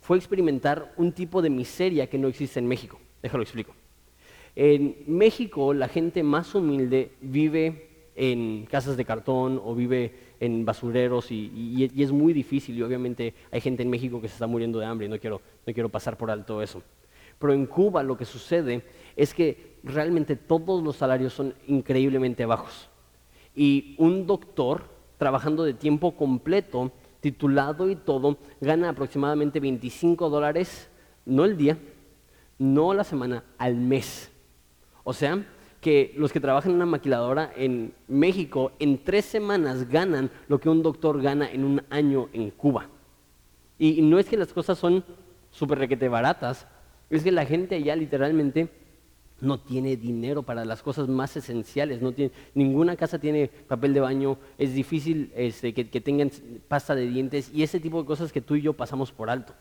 fue 0.01 0.17
experimentar 0.17 0.93
un 0.97 1.13
tipo 1.13 1.43
de 1.43 1.51
miseria 1.51 2.09
que 2.09 2.19
no 2.19 2.29
existe 2.29 2.59
en 2.59 2.67
México, 2.67 2.99
déjalo 3.23 3.43
explico. 3.43 3.75
En 4.55 4.97
México 5.07 5.73
la 5.73 5.89
gente 5.89 6.23
más 6.23 6.55
humilde 6.55 7.13
vive 7.21 7.89
en 8.15 8.67
casas 8.67 8.97
de 8.97 9.05
cartón 9.05 9.61
o 9.65 9.75
vive 9.75 10.15
en 10.41 10.65
basureros 10.65 11.31
y, 11.31 11.91
es 11.97 12.13
muy 12.13 12.33
difícil 12.33 12.77
y 12.77 12.83
obviamente 12.83 13.33
hay 13.51 13.61
gente 13.61 13.83
en 13.83 13.91
México 13.91 14.21
que 14.21 14.29
se 14.29 14.35
está 14.35 14.47
muriendo 14.47 14.79
de 14.79 14.87
hambre 14.87 15.07
y 15.07 15.09
no 15.09 15.19
quiero, 15.19 15.41
no 15.67 15.73
quiero 15.73 15.89
pasar 15.89 16.19
por 16.19 16.31
alto 16.31 16.61
eso. 16.61 16.83
Pero 17.43 17.55
en 17.55 17.67
Cuba 17.67 18.05
lo 18.05 18.17
que 18.17 18.25
sucede 18.25 18.85
es 19.17 19.35
que 19.35 19.81
realmente 19.83 20.37
todos 20.37 20.81
los 20.81 20.95
salarios 20.95 21.33
son 21.33 21.53
increíblemente 21.67 22.47
bajos. 22.47 22.89
Y 23.53 23.97
un 23.99 24.29
doctor 24.29 24.85
trabajando 25.19 25.65
de 25.65 25.75
tiempo 25.75 26.17
completo, 26.17 26.93
titulado 27.19 27.91
y 27.91 27.97
todo, 27.97 28.39
gana 28.61 28.91
aproximadamente 28.91 29.59
25 29.59 30.31
dólares, 30.31 30.89
no 31.27 31.45
el 31.45 31.57
día, 31.57 31.77
no 32.61 32.95
la 32.95 33.03
semana, 33.03 33.43
al 33.59 33.75
mes. 33.75 34.31
O 35.03 35.13
sea, 35.13 35.45
que 35.81 36.15
los 36.17 36.33
que 36.33 36.39
trabajan 36.39 36.71
en 36.71 36.77
una 36.77 36.87
maquiladora 36.87 37.53
en 37.57 37.93
México 38.07 38.71
en 38.79 39.03
tres 39.03 39.25
semanas 39.25 39.89
ganan 39.89 40.31
lo 40.47 40.61
que 40.61 40.69
un 40.69 40.81
doctor 40.81 41.21
gana 41.21 41.51
en 41.51 41.65
un 41.65 41.83
año 41.91 42.29
en 42.33 42.53
Cuba. 42.53 42.87
Y 43.81 44.01
no 44.01 44.21
es 44.21 44.29
que 44.29 44.37
las 44.37 44.53
cosas 44.53 44.79
son 44.79 45.05
súper 45.51 45.81
requete 45.81 46.09
baratas, 46.09 46.69
es 47.17 47.23
que 47.23 47.33
la 47.33 47.45
gente 47.45 47.77
allá 47.77 47.95
literalmente 47.97 48.69
no 49.43 49.59
tiene 49.59 49.97
dinero 49.97 50.45
para 50.45 50.65
las 50.65 50.83
cosas 50.83 51.09
más 51.09 51.37
esenciales, 51.37 52.01
no 52.01 52.13
tiene, 52.13 52.33
ninguna 52.55 52.97
casa 52.97 53.19
tiene 53.19 53.49
papel 53.49 53.93
de 53.93 54.01
baño, 54.01 54.39
es 54.57 54.73
difícil 54.73 55.33
este, 55.35 55.75
que, 55.75 56.01
tengan 56.01 56.31
pasta 56.69 56.95
de 56.95 57.09
dientes 57.09 57.51
y 57.53 57.65
ese 57.65 57.81
tipo 57.81 58.01
de 58.01 58.07
cosas 58.07 58.33
que 58.33 58.41
tú 58.41 58.55
y 58.55 58.63
yo 58.63 58.73
pasamos 58.73 59.11
por 59.11 59.29
alto. 59.29 59.53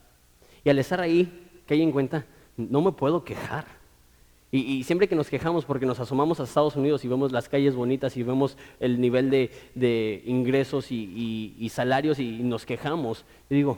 Y 0.64 0.70
al 0.70 0.78
estar 0.78 1.02
ahí, 1.02 1.50
que 1.66 1.74
hay 1.74 1.82
en 1.82 1.92
cuenta, 1.92 2.26
no 2.56 2.82
me 2.82 2.92
puedo 2.92 3.24
quejar. 3.24 3.66
Y, 4.54 4.84
siempre 4.84 5.08
que 5.08 5.16
nos 5.16 5.30
quejamos 5.30 5.66
porque 5.66 5.86
nos 5.86 6.00
asomamos 6.00 6.40
a 6.40 6.44
Estados 6.44 6.76
Unidos 6.76 7.04
y 7.06 7.08
vemos 7.08 7.32
las 7.32 7.50
calles 7.50 7.74
bonitas 7.74 8.18
y 8.18 8.24
vemos 8.24 8.58
el 8.80 9.00
nivel 9.02 9.30
de, 9.30 10.22
ingresos 10.26 10.92
y, 10.92 11.70
salarios 11.72 12.20
y, 12.20 12.44
nos 12.44 12.66
quejamos, 12.66 13.26
yo 13.50 13.56
digo, 13.56 13.78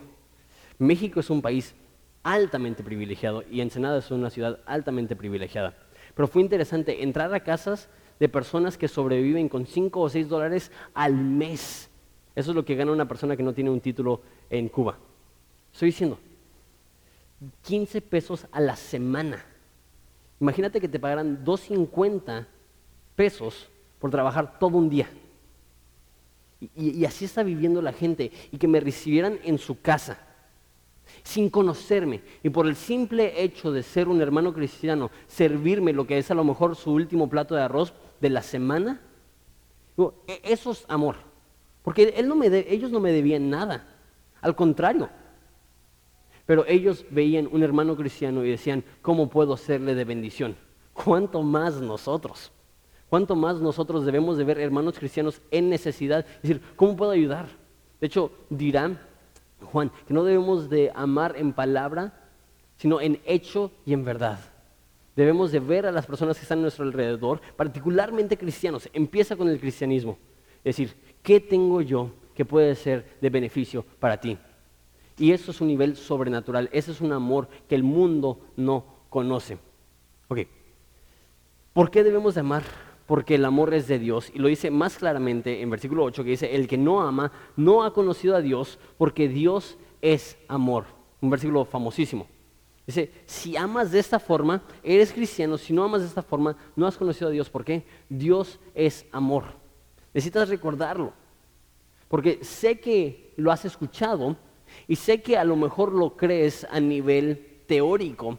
México 0.79 1.19
es 1.19 1.29
un 1.29 1.41
país 1.41 1.75
altamente 2.23 2.83
privilegiado 2.83 3.43
y 3.51 3.61
Ensenada 3.61 3.99
es 3.99 4.09
una 4.11 4.29
ciudad 4.29 4.59
altamente 4.65 5.15
privilegiada. 5.15 5.75
Pero 6.15 6.27
fue 6.27 6.41
interesante 6.41 7.03
entrar 7.03 7.33
a 7.33 7.43
casas 7.43 7.89
de 8.19 8.29
personas 8.29 8.77
que 8.77 8.87
sobreviven 8.87 9.49
con 9.49 9.65
5 9.65 9.99
o 9.99 10.09
6 10.09 10.29
dólares 10.29 10.71
al 10.93 11.13
mes. 11.13 11.89
Eso 12.35 12.51
es 12.51 12.55
lo 12.55 12.65
que 12.65 12.75
gana 12.75 12.91
una 12.91 13.07
persona 13.07 13.35
que 13.35 13.43
no 13.43 13.53
tiene 13.53 13.69
un 13.69 13.81
título 13.81 14.21
en 14.49 14.69
Cuba. 14.69 14.97
Estoy 15.71 15.87
diciendo, 15.87 16.19
15 17.63 18.01
pesos 18.01 18.47
a 18.51 18.59
la 18.59 18.75
semana. 18.75 19.43
Imagínate 20.39 20.79
que 20.79 20.87
te 20.87 20.99
pagaran 20.99 21.43
2.50 21.43 22.45
pesos 23.15 23.69
por 23.99 24.11
trabajar 24.11 24.59
todo 24.59 24.77
un 24.77 24.89
día. 24.89 25.09
Y, 26.75 27.03
así 27.05 27.25
está 27.25 27.43
viviendo 27.43 27.81
la 27.81 27.93
gente. 27.93 28.31
Y 28.51 28.57
que 28.57 28.67
me 28.67 28.79
recibieran 28.79 29.39
en 29.43 29.57
su 29.57 29.81
casa, 29.81 30.17
sin 31.23 31.49
conocerme. 31.49 32.21
Y 32.43 32.49
por 32.49 32.67
el 32.67 32.75
simple 32.75 33.41
hecho 33.43 33.71
de 33.71 33.83
ser 33.83 34.07
un 34.07 34.21
hermano 34.21 34.53
cristiano, 34.53 35.11
servirme 35.27 35.93
lo 35.93 36.07
que 36.07 36.17
es 36.17 36.31
a 36.31 36.35
lo 36.35 36.43
mejor 36.43 36.75
su 36.75 36.91
último 36.91 37.29
plato 37.29 37.55
de 37.55 37.61
arroz 37.61 37.93
de 38.19 38.29
la 38.29 38.41
semana. 38.41 39.01
E, 40.27 40.41
eso 40.43 40.71
es 40.71 40.85
amor. 40.87 41.15
Porque 41.83 42.13
él 42.15 42.27
no 42.27 42.35
me 42.35 42.47
ellos 42.69 42.91
no 42.91 42.99
me 42.99 43.11
debían 43.11 43.49
nada. 43.49 43.87
Al 44.41 44.55
contrario, 44.55 45.09
pero 46.45 46.65
ellos 46.67 47.05
veían 47.09 47.47
un 47.51 47.63
hermano 47.63 47.95
cristiano 47.95 48.43
y 48.43 48.49
decían, 48.49 48.83
¿cómo 49.01 49.29
puedo 49.29 49.55
serle 49.55 49.95
de 49.95 50.03
bendición? 50.03 50.55
¿Cuánto 50.93 51.41
más 51.41 51.75
nosotros? 51.81 52.51
¿Cuánto 53.09 53.35
más 53.35 53.61
nosotros 53.61 54.05
debemos 54.05 54.37
de 54.37 54.43
ver 54.43 54.59
hermanos 54.59 54.97
cristianos 54.97 55.41
en 55.51 55.69
necesidad? 55.69 56.25
Es 56.37 56.41
decir, 56.41 56.61
¿cómo 56.75 56.95
puedo 56.95 57.11
ayudar? 57.11 57.47
De 58.01 58.07
hecho, 58.07 58.31
dirán, 58.49 58.99
Juan, 59.63 59.91
que 60.07 60.13
no 60.13 60.23
debemos 60.23 60.69
de 60.69 60.91
amar 60.95 61.35
en 61.37 61.53
palabra, 61.53 62.13
sino 62.77 63.01
en 63.01 63.19
hecho 63.25 63.71
y 63.85 63.93
en 63.93 64.05
verdad. 64.05 64.39
Debemos 65.15 65.51
de 65.51 65.59
ver 65.59 65.85
a 65.85 65.91
las 65.91 66.05
personas 66.05 66.37
que 66.37 66.43
están 66.43 66.59
a 66.59 66.63
nuestro 66.63 66.85
alrededor, 66.85 67.39
particularmente 67.55 68.37
cristianos. 68.37 68.89
Empieza 68.93 69.35
con 69.35 69.47
el 69.47 69.59
cristianismo. 69.59 70.17
Es 70.63 70.75
decir, 70.75 70.95
¿qué 71.21 71.39
tengo 71.39 71.81
yo 71.81 72.11
que 72.35 72.45
puede 72.45 72.73
ser 72.75 73.17
de 73.21 73.29
beneficio 73.29 73.85
para 73.99 74.19
ti? 74.19 74.37
Y 75.17 75.31
eso 75.31 75.51
es 75.51 75.61
un 75.61 75.67
nivel 75.67 75.95
sobrenatural, 75.95 76.69
ese 76.71 76.91
es 76.91 77.01
un 77.01 77.11
amor 77.11 77.47
que 77.69 77.75
el 77.75 77.83
mundo 77.83 78.39
no 78.55 78.85
conoce. 79.09 79.59
Ok, 80.27 80.39
¿por 81.73 81.91
qué 81.91 82.03
debemos 82.03 82.33
de 82.33 82.39
amar? 82.39 82.63
Porque 83.05 83.35
el 83.35 83.45
amor 83.45 83.73
es 83.73 83.87
de 83.87 83.99
Dios 83.99 84.31
y 84.33 84.39
lo 84.39 84.47
dice 84.47 84.71
más 84.71 84.97
claramente 84.97 85.61
en 85.61 85.69
versículo 85.69 86.03
8 86.05 86.23
que 86.23 86.29
dice, 86.31 86.55
el 86.55 86.67
que 86.67 86.77
no 86.77 87.01
ama 87.01 87.31
no 87.57 87.83
ha 87.83 87.93
conocido 87.93 88.35
a 88.35 88.41
Dios 88.41 88.79
porque 88.97 89.27
Dios 89.27 89.77
es 90.01 90.37
amor. 90.47 90.85
Un 91.21 91.29
versículo 91.29 91.65
famosísimo. 91.65 92.27
Dice, 92.85 93.11
si 93.25 93.55
amas 93.55 93.91
de 93.91 93.99
esta 93.99 94.19
forma, 94.19 94.61
eres 94.83 95.13
cristiano, 95.13 95.57
si 95.57 95.73
no 95.73 95.83
amas 95.83 96.01
de 96.01 96.07
esta 96.07 96.21
forma, 96.21 96.57
no 96.75 96.85
has 96.85 96.97
conocido 96.97 97.29
a 97.29 97.31
Dios. 97.31 97.49
¿Por 97.49 97.63
qué? 97.63 97.85
Dios 98.09 98.59
es 98.75 99.05
amor. 99.11 99.45
Necesitas 100.13 100.49
recordarlo. 100.49 101.13
Porque 102.09 102.43
sé 102.43 102.79
que 102.79 103.33
lo 103.37 103.51
has 103.51 103.63
escuchado, 103.63 104.35
y 104.87 104.95
sé 104.95 105.21
que 105.21 105.37
a 105.37 105.43
lo 105.43 105.55
mejor 105.55 105.93
lo 105.93 106.15
crees 106.15 106.65
a 106.69 106.79
nivel 106.79 107.61
teórico, 107.67 108.37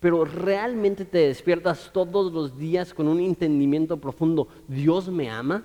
pero 0.00 0.24
realmente 0.24 1.04
te 1.04 1.18
despiertas 1.18 1.90
todos 1.92 2.32
los 2.32 2.58
días 2.58 2.92
con 2.92 3.08
un 3.08 3.20
entendimiento 3.20 3.96
profundo. 3.98 4.48
Dios 4.68 5.08
me 5.08 5.30
ama, 5.30 5.64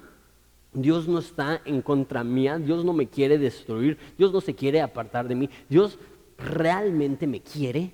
Dios 0.73 1.07
no 1.07 1.19
está 1.19 1.61
en 1.65 1.81
contra 1.81 2.23
mía, 2.23 2.57
Dios 2.57 2.85
no 2.85 2.93
me 2.93 3.07
quiere 3.07 3.37
destruir, 3.37 3.97
Dios 4.17 4.31
no 4.31 4.41
se 4.41 4.55
quiere 4.55 4.81
apartar 4.81 5.27
de 5.27 5.35
mí, 5.35 5.49
Dios 5.69 5.99
realmente 6.37 7.27
me 7.27 7.41
quiere, 7.41 7.91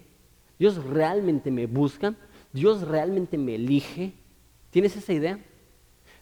Dios 0.60 0.84
realmente 0.86 1.52
me 1.52 1.66
busca, 1.66 2.16
Dios 2.54 2.82
realmente 2.82 3.38
me 3.38 3.56
elige. 3.56 4.14
¿Tienes 4.70 4.96
esa 4.96 5.14
idea? 5.14 5.40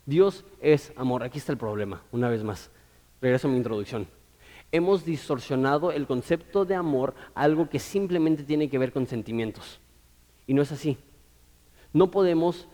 Dios 0.06 0.46
es 0.62 0.94
amor. 0.96 1.24
Aquí 1.24 1.40
está 1.40 1.52
el 1.52 1.58
problema, 1.58 2.04
una 2.12 2.30
vez 2.30 2.44
más. 2.44 2.70
Regreso 3.22 3.48
a 3.48 3.52
mi 3.52 3.58
introducción 3.58 4.08
hemos 4.72 5.06
distorsionado 5.06 5.92
el 5.92 6.06
concepto 6.06 6.66
de 6.66 6.76
amor 6.76 7.16
algo 7.34 7.70
que 7.70 7.80
simplemente 7.80 8.44
tiene 8.44 8.70
que 8.70 8.78
ver 8.78 8.92
con 8.92 9.08
sentimientos. 9.08 9.80
Y 10.48 10.54
no 10.54 10.62
es 10.62 10.72
así. 10.72 10.98
No 11.94 12.12
podemos 12.12 12.68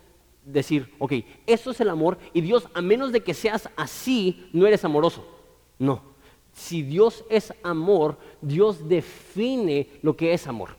decir, 0.46 0.94
ok, 1.00 1.14
esto 1.46 1.72
es 1.72 1.80
el 1.82 1.90
amor 1.90 2.18
y 2.34 2.42
Dios, 2.42 2.68
a 2.74 2.82
menos 2.82 3.12
de 3.12 3.22
que 3.22 3.34
seas 3.34 3.70
así, 3.76 4.50
no 4.54 4.66
eres 4.68 4.84
amoroso. 4.84 5.26
No. 5.78 6.02
Si 6.54 6.82
Dios 6.82 7.24
es 7.30 7.54
amor, 7.64 8.18
Dios 8.42 8.88
define 8.90 9.88
lo 10.02 10.18
que 10.18 10.34
es 10.34 10.48
amor. 10.48 10.76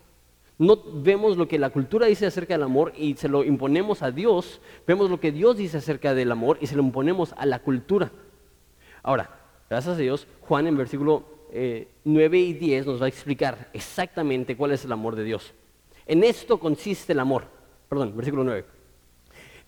No 0.59 0.79
vemos 1.03 1.37
lo 1.37 1.49
que 1.49 1.59
la 1.59 1.71
cultura 1.71 2.07
dice 2.07 2.27
acerca 2.27 2.55
del 2.55 2.63
amor 2.63 2.93
y 2.97 3.15
se 3.15 3.29
lo 3.29 3.43
imponemos 3.43 4.03
a 4.03 4.11
Dios, 4.11 4.61
vemos 4.87 5.11
lo 5.11 5.19
que 5.19 5.33
Dios 5.33 5.57
dice 5.57 5.79
acerca 5.79 6.15
del 6.15 6.31
amor 6.31 6.59
y 6.61 6.67
se 6.67 6.77
lo 6.77 6.83
imponemos 6.83 7.35
a 7.37 7.47
la 7.47 7.61
cultura. 7.61 8.13
Ahora, 9.03 9.43
Gracias 9.73 9.95
a 9.95 9.99
Dios, 9.99 10.27
Juan 10.43 10.67
en 10.67 10.77
versículo 10.77 11.25
9 12.05 12.39
eh, 12.39 12.41
y 12.43 12.53
10 12.53 12.85
nos 12.85 13.01
va 13.01 13.07
a 13.07 13.09
explicar 13.09 13.71
exactamente 13.73 14.55
cuál 14.55 14.73
es 14.73 14.85
el 14.85 14.93
amor 14.93 15.17
de 15.17 15.25
Dios. 15.25 15.55
En 16.07 16.25
esto 16.25 16.59
consiste 16.59 17.13
el 17.13 17.21
amor. 17.21 17.45
Perdón, 17.89 18.17
versículo 18.17 18.45
9. 18.45 18.65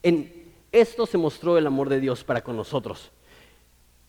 En 0.02 0.32
esto 0.72 1.06
se 1.06 1.18
mostró 1.18 1.56
el 1.56 1.66
amor 1.66 1.88
de 1.88 2.00
Dios 2.00 2.24
para 2.24 2.42
con 2.42 2.56
nosotros. 2.56 3.12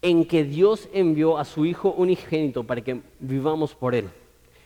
En 0.01 0.25
que 0.25 0.43
Dios 0.43 0.89
envió 0.93 1.37
a 1.37 1.45
su 1.45 1.65
Hijo 1.65 1.91
unigénito 1.91 2.63
para 2.63 2.81
que 2.81 3.01
vivamos 3.19 3.75
por 3.75 3.95
Él. 3.95 4.09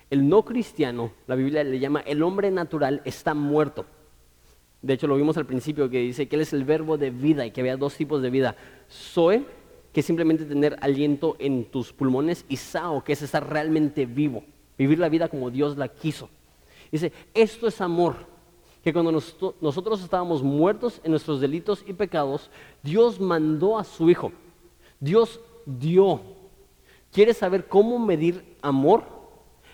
El 0.10 0.28
no 0.28 0.44
cristiano, 0.44 1.12
la 1.28 1.36
Biblia 1.36 1.64
le 1.64 1.80
llama 1.80 2.02
el 2.02 2.24
hombre 2.24 2.52
natural, 2.52 3.02
está 3.06 3.34
muerto. 3.34 3.86
De 4.82 4.94
hecho, 4.94 5.08
lo 5.08 5.16
vimos 5.16 5.38
al 5.38 5.46
principio 5.46 5.90
que 5.90 6.00
dice 6.00 6.28
que 6.28 6.36
Él 6.36 6.42
es 6.42 6.54
el 6.54 6.64
verbo 6.64 6.98
de 6.98 7.12
vida 7.12 7.46
y 7.46 7.52
que 7.52 7.62
había 7.62 7.78
dos 7.78 7.96
tipos 7.96 8.22
de 8.22 8.30
vida. 8.30 8.56
Zoe 8.90 9.44
que 9.94 10.02
simplemente 10.02 10.46
tener 10.46 10.78
aliento 10.82 11.36
en 11.40 11.66
tus 11.66 11.92
pulmones, 11.94 12.46
y 12.48 12.58
sao, 12.58 13.04
que 13.04 13.14
es 13.14 13.22
estar 13.22 13.50
realmente 13.50 14.06
vivo, 14.06 14.44
vivir 14.78 15.00
la 15.00 15.10
vida 15.10 15.28
como 15.28 15.50
Dios 15.50 15.78
la 15.78 15.88
quiso. 15.88 16.30
Dice, 16.92 17.12
esto 17.34 17.68
es 17.68 17.80
amor. 17.82 18.28
que 18.84 18.94
cuando 18.94 19.12
nosotros 19.12 20.02
estábamos 20.02 20.42
muertos 20.42 21.02
en 21.04 21.12
nuestros 21.12 21.42
delitos 21.42 21.84
y 21.86 21.94
pecados, 21.94 22.50
Dios 22.82 23.20
mandó 23.20 23.78
a 23.78 23.84
su 23.84 24.10
Hijo. 24.10 24.32
Dios 25.00 25.42
dio. 25.66 26.22
¿Quieres 27.12 27.38
saber 27.38 27.68
cómo 27.68 28.00
medir 28.00 28.56
amor? 28.62 29.04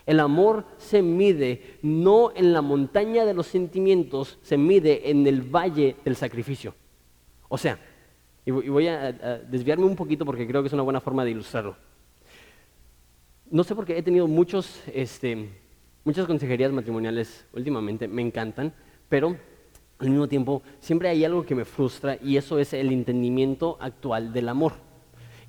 El 0.05 0.19
amor 0.19 0.65
se 0.77 1.01
mide 1.01 1.77
no 1.81 2.31
en 2.35 2.53
la 2.53 2.61
montaña 2.61 3.25
de 3.25 3.33
los 3.33 3.47
sentimientos, 3.47 4.37
se 4.41 4.57
mide 4.57 5.09
en 5.09 5.25
el 5.25 5.41
valle 5.41 5.95
del 6.05 6.15
sacrificio. 6.15 6.75
O 7.47 7.57
sea, 7.57 7.79
y 8.45 8.51
voy 8.51 8.87
a, 8.87 9.11
desviarme 9.49 9.85
un 9.85 9.95
poquito 9.95 10.25
porque 10.25 10.47
creo 10.47 10.61
que 10.61 10.67
es 10.67 10.73
una 10.73 10.83
buena 10.83 11.01
forma 11.01 11.25
de 11.25 11.31
ilustrarlo. 11.31 11.75
No 13.49 13.63
sé 13.63 13.73
por 13.73 13.85
qué 13.85 13.97
he 13.97 14.03
tenido 14.03 14.27
muchos, 14.27 14.83
este, 14.93 15.49
muchas 16.05 16.27
consejerías 16.27 16.71
matrimoniales 16.71 17.45
últimamente, 17.51 18.07
me 18.07 18.21
encantan, 18.21 18.73
pero 19.09 19.35
al 19.97 20.09
mismo 20.09 20.27
tiempo 20.27 20.61
siempre 20.79 21.09
hay 21.09 21.25
algo 21.25 21.45
que 21.45 21.55
me 21.55 21.65
frustra 21.65 22.17
y 22.21 22.37
eso 22.37 22.59
es 22.59 22.73
el 22.73 22.91
entendimiento 22.91 23.77
actual 23.81 24.31
del 24.31 24.47
amor. 24.47 24.73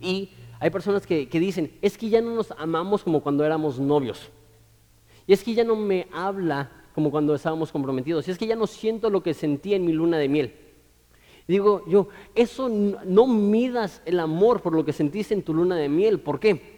Y 0.01 0.31
hay 0.59 0.71
personas 0.71 1.07
que, 1.07 1.29
que 1.29 1.39
dicen, 1.39 1.73
es 1.83 1.97
que 1.97 2.09
ya 2.09 2.21
no 2.21 2.35
nos 2.35 2.51
amamos 2.53 3.05
como 3.05 3.23
cuando 3.23 3.45
éramos 3.45 3.79
novios. 3.79 4.31
Y 5.27 5.33
es 5.33 5.45
que 5.45 5.55
ya 5.55 5.65
no 5.65 5.77
me 5.77 6.09
habla 6.13 6.71
como 6.95 7.11
cuando 7.11 7.35
estábamos 7.35 7.71
comprometidos. 7.71 8.27
Y 8.27 8.31
es 8.31 8.39
que 8.39 8.47
ya 8.47 8.57
no 8.57 8.67
siento 8.67 9.11
lo 9.11 9.23
que 9.23 9.35
sentía 9.35 9.77
en 9.77 9.85
mi 9.85 9.93
luna 9.93 10.17
de 10.17 10.29
miel. 10.29 10.55
Digo 11.47 11.85
yo, 11.87 12.09
eso 12.35 12.69
no 12.69 13.27
midas 13.27 14.03
el 14.05 14.19
amor 14.19 14.63
por 14.63 14.75
lo 14.75 14.85
que 14.85 14.93
sentiste 14.93 15.35
en 15.35 15.43
tu 15.43 15.53
luna 15.53 15.77
de 15.77 15.89
miel. 15.89 16.21
¿Por 16.21 16.41
qué? 16.41 16.76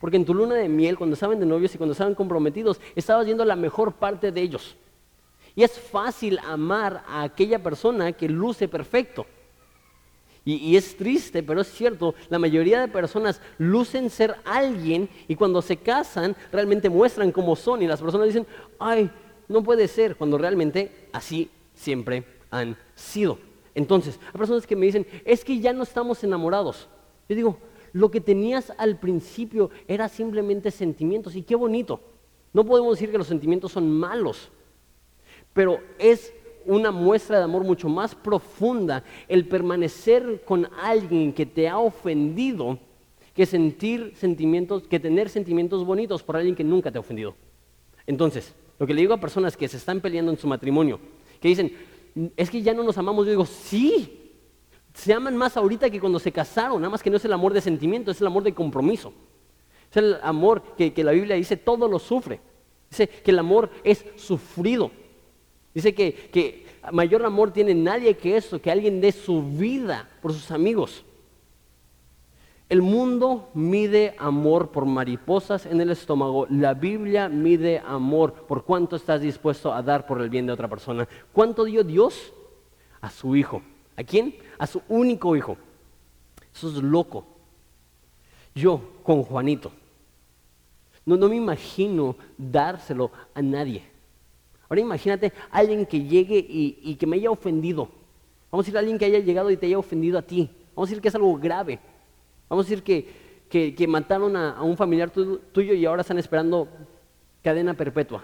Porque 0.00 0.16
en 0.16 0.24
tu 0.24 0.34
luna 0.34 0.54
de 0.54 0.68
miel, 0.68 0.96
cuando 0.96 1.14
estaban 1.14 1.40
de 1.40 1.46
novios 1.46 1.74
y 1.74 1.78
cuando 1.78 1.92
estaban 1.92 2.14
comprometidos, 2.14 2.80
estabas 2.94 3.26
viendo 3.26 3.44
la 3.44 3.56
mejor 3.56 3.94
parte 3.94 4.30
de 4.30 4.40
ellos. 4.40 4.76
Y 5.54 5.64
es 5.64 5.78
fácil 5.78 6.38
amar 6.46 7.02
a 7.08 7.22
aquella 7.22 7.60
persona 7.62 8.12
que 8.12 8.28
luce 8.28 8.68
perfecto. 8.68 9.26
Y, 10.44 10.76
es 10.76 10.96
triste, 10.96 11.42
pero 11.42 11.60
es 11.60 11.66
cierto, 11.66 12.14
la 12.30 12.38
mayoría 12.38 12.80
de 12.80 12.88
personas 12.88 13.42
lucen 13.58 14.08
ser 14.08 14.36
alguien 14.46 15.10
y 15.26 15.34
cuando 15.34 15.60
se 15.60 15.76
casan 15.76 16.34
realmente 16.50 16.88
muestran 16.88 17.32
cómo 17.32 17.54
son 17.54 17.82
y 17.82 17.86
las 17.86 18.00
personas 18.00 18.28
dicen, 18.28 18.46
ay, 18.78 19.10
no 19.46 19.62
puede 19.62 19.88
ser, 19.88 20.16
cuando 20.16 20.38
realmente 20.38 21.08
así 21.12 21.50
siempre 21.74 22.24
han 22.50 22.78
sido. 22.94 23.38
Entonces, 23.74 24.18
hay 24.32 24.38
personas 24.38 24.66
que 24.66 24.74
me 24.74 24.86
dicen, 24.86 25.06
es 25.26 25.44
que 25.44 25.60
ya 25.60 25.74
no 25.74 25.82
estamos 25.82 26.24
enamorados. 26.24 26.88
Yo 27.28 27.36
digo, 27.36 27.58
lo 27.92 28.10
que 28.10 28.20
tenías 28.20 28.72
al 28.78 28.98
principio 28.98 29.70
era 29.86 30.08
simplemente 30.08 30.70
sentimientos 30.70 31.36
y 31.36 31.42
qué 31.42 31.54
bonito. 31.54 32.00
No 32.52 32.64
podemos 32.64 32.96
decir 32.96 33.10
que 33.10 33.18
los 33.18 33.26
sentimientos 33.26 33.72
son 33.72 33.90
malos, 33.90 34.50
pero 35.52 35.80
es 35.98 36.32
una 36.66 36.90
muestra 36.90 37.38
de 37.38 37.44
amor 37.44 37.64
mucho 37.64 37.88
más 37.88 38.14
profunda 38.14 39.04
el 39.26 39.46
permanecer 39.46 40.42
con 40.44 40.68
alguien 40.80 41.32
que 41.32 41.46
te 41.46 41.68
ha 41.68 41.78
ofendido 41.78 42.78
que 43.34 43.46
sentir 43.46 44.12
sentimientos, 44.16 44.82
que 44.88 44.98
tener 44.98 45.28
sentimientos 45.28 45.84
bonitos 45.84 46.22
por 46.22 46.36
alguien 46.36 46.56
que 46.56 46.64
nunca 46.64 46.90
te 46.90 46.98
ha 46.98 47.00
ofendido. 47.00 47.36
Entonces, 48.06 48.54
lo 48.78 48.86
que 48.86 48.94
le 48.94 49.00
digo 49.00 49.14
a 49.14 49.20
personas 49.20 49.56
que 49.56 49.68
se 49.68 49.76
están 49.76 50.00
peleando 50.00 50.32
en 50.32 50.38
su 50.38 50.48
matrimonio, 50.48 50.98
que 51.40 51.48
dicen, 51.48 51.72
es 52.36 52.50
que 52.50 52.62
ya 52.62 52.74
no 52.74 52.82
nos 52.82 52.98
amamos, 52.98 53.26
yo 53.26 53.30
digo, 53.30 53.46
sí, 53.46 54.27
se 54.98 55.14
aman 55.14 55.36
más 55.36 55.56
ahorita 55.56 55.88
que 55.90 56.00
cuando 56.00 56.18
se 56.18 56.32
casaron, 56.32 56.82
nada 56.82 56.90
más 56.90 57.04
que 57.04 57.10
no 57.10 57.18
es 57.18 57.24
el 57.24 57.32
amor 57.32 57.52
de 57.52 57.60
sentimiento, 57.60 58.10
es 58.10 58.20
el 58.20 58.26
amor 58.26 58.42
de 58.42 58.52
compromiso. 58.52 59.12
Es 59.88 59.96
el 59.96 60.16
amor 60.22 60.60
que, 60.76 60.92
que 60.92 61.04
la 61.04 61.12
Biblia 61.12 61.36
dice, 61.36 61.56
todo 61.56 61.86
lo 61.86 62.00
sufre. 62.00 62.40
Dice 62.90 63.06
que 63.06 63.30
el 63.30 63.38
amor 63.38 63.70
es 63.84 64.04
sufrido. 64.16 64.90
Dice 65.72 65.94
que, 65.94 66.66
mayor 66.90 67.24
amor 67.24 67.52
tiene 67.52 67.74
nadie 67.74 68.16
que 68.16 68.36
eso, 68.36 68.60
que 68.60 68.72
alguien 68.72 69.00
dé 69.00 69.12
su 69.12 69.40
vida 69.40 70.08
por 70.20 70.32
sus 70.32 70.50
amigos. 70.50 71.04
El 72.68 72.82
mundo 72.82 73.50
mide 73.54 74.16
amor 74.18 74.72
por 74.72 74.84
mariposas 74.84 75.64
en 75.64 75.80
el 75.80 75.90
estómago. 75.90 76.48
La 76.50 76.74
Biblia 76.74 77.28
mide 77.28 77.78
amor 77.86 78.32
por 78.32 78.64
cuánto 78.64 78.96
estás 78.96 79.20
dispuesto 79.20 79.72
a 79.72 79.80
dar 79.80 80.06
por 80.06 80.20
el 80.20 80.28
bien 80.28 80.46
de 80.46 80.52
otra 80.52 80.66
persona. 80.66 81.08
¿Cuánto 81.32 81.64
dio 81.64 81.84
Dios? 81.84 82.34
A 83.00 83.10
su 83.10 83.36
hijo. 83.36 83.62
¿A 83.98 84.04
quién? 84.04 84.36
A 84.58 84.66
su 84.68 84.80
único 84.88 85.34
hijo. 85.34 85.56
Eso 86.54 86.68
es 86.68 86.76
loco. 86.76 87.26
Yo 88.54 88.80
con 89.02 89.24
Juanito. 89.24 89.72
No, 91.04 91.16
no 91.16 91.28
me 91.28 91.34
imagino 91.34 92.14
dárselo 92.36 93.10
a 93.34 93.42
nadie. 93.42 93.82
Ahora 94.68 94.82
imagínate 94.82 95.32
alguien 95.50 95.84
que 95.84 96.04
llegue 96.04 96.38
y, 96.48 96.94
que 96.94 97.06
me 97.08 97.16
haya 97.16 97.30
ofendido. 97.30 97.88
Vamos 98.52 98.64
a 98.64 98.66
decir 98.66 98.76
a 98.76 98.80
alguien 98.80 98.98
que 98.98 99.06
haya 99.06 99.18
llegado 99.18 99.50
y 99.50 99.56
te 99.56 99.66
haya 99.66 99.78
ofendido 99.78 100.16
a 100.16 100.22
ti. 100.22 100.48
Vamos 100.76 100.88
a 100.88 100.90
decir 100.90 101.02
que 101.02 101.08
es 101.08 101.14
algo 101.16 101.36
grave. 101.36 101.80
Vamos 102.48 102.66
a 102.66 102.68
decir 102.68 102.84
que, 102.84 103.86
mataron 103.88 104.36
a, 104.36 104.62
un 104.62 104.76
familiar 104.76 105.10
tuyo 105.10 105.74
y 105.74 105.84
ahora 105.86 106.02
están 106.02 106.18
esperando 106.18 106.68
cadena 107.42 107.74
perpetua. 107.74 108.22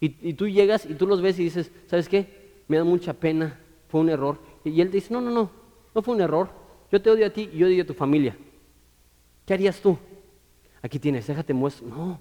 Y, 0.00 0.32
tú 0.32 0.48
llegas 0.48 0.86
y 0.86 0.94
tú 0.94 1.06
los 1.06 1.22
ves 1.22 1.38
y 1.38 1.44
dices, 1.44 1.70
¿sabes 1.86 2.08
qué? 2.08 2.62
Me 2.66 2.78
da 2.78 2.84
mucha 2.84 3.12
pena, 3.12 3.60
fue 3.90 4.00
un 4.00 4.08
error. 4.08 4.38
Y, 4.64 4.80
él 4.80 4.90
dice, 4.90 5.12
no, 5.12 5.20
no, 5.20 5.30
no, 5.30 5.50
no 5.94 6.02
fue 6.02 6.14
un 6.14 6.20
error. 6.20 6.50
Yo 6.90 7.00
te 7.00 7.10
odio 7.10 7.26
a 7.26 7.30
ti 7.30 7.50
y 7.52 7.58
yo 7.58 7.66
odio 7.66 7.82
a 7.82 7.86
tu 7.86 7.94
familia. 7.94 8.36
¿Qué 9.44 9.54
harías 9.54 9.80
tú? 9.80 9.98
Aquí 10.82 10.98
tienes, 10.98 11.26
déjate 11.26 11.52
muestro. 11.52 11.86
No, 11.86 12.20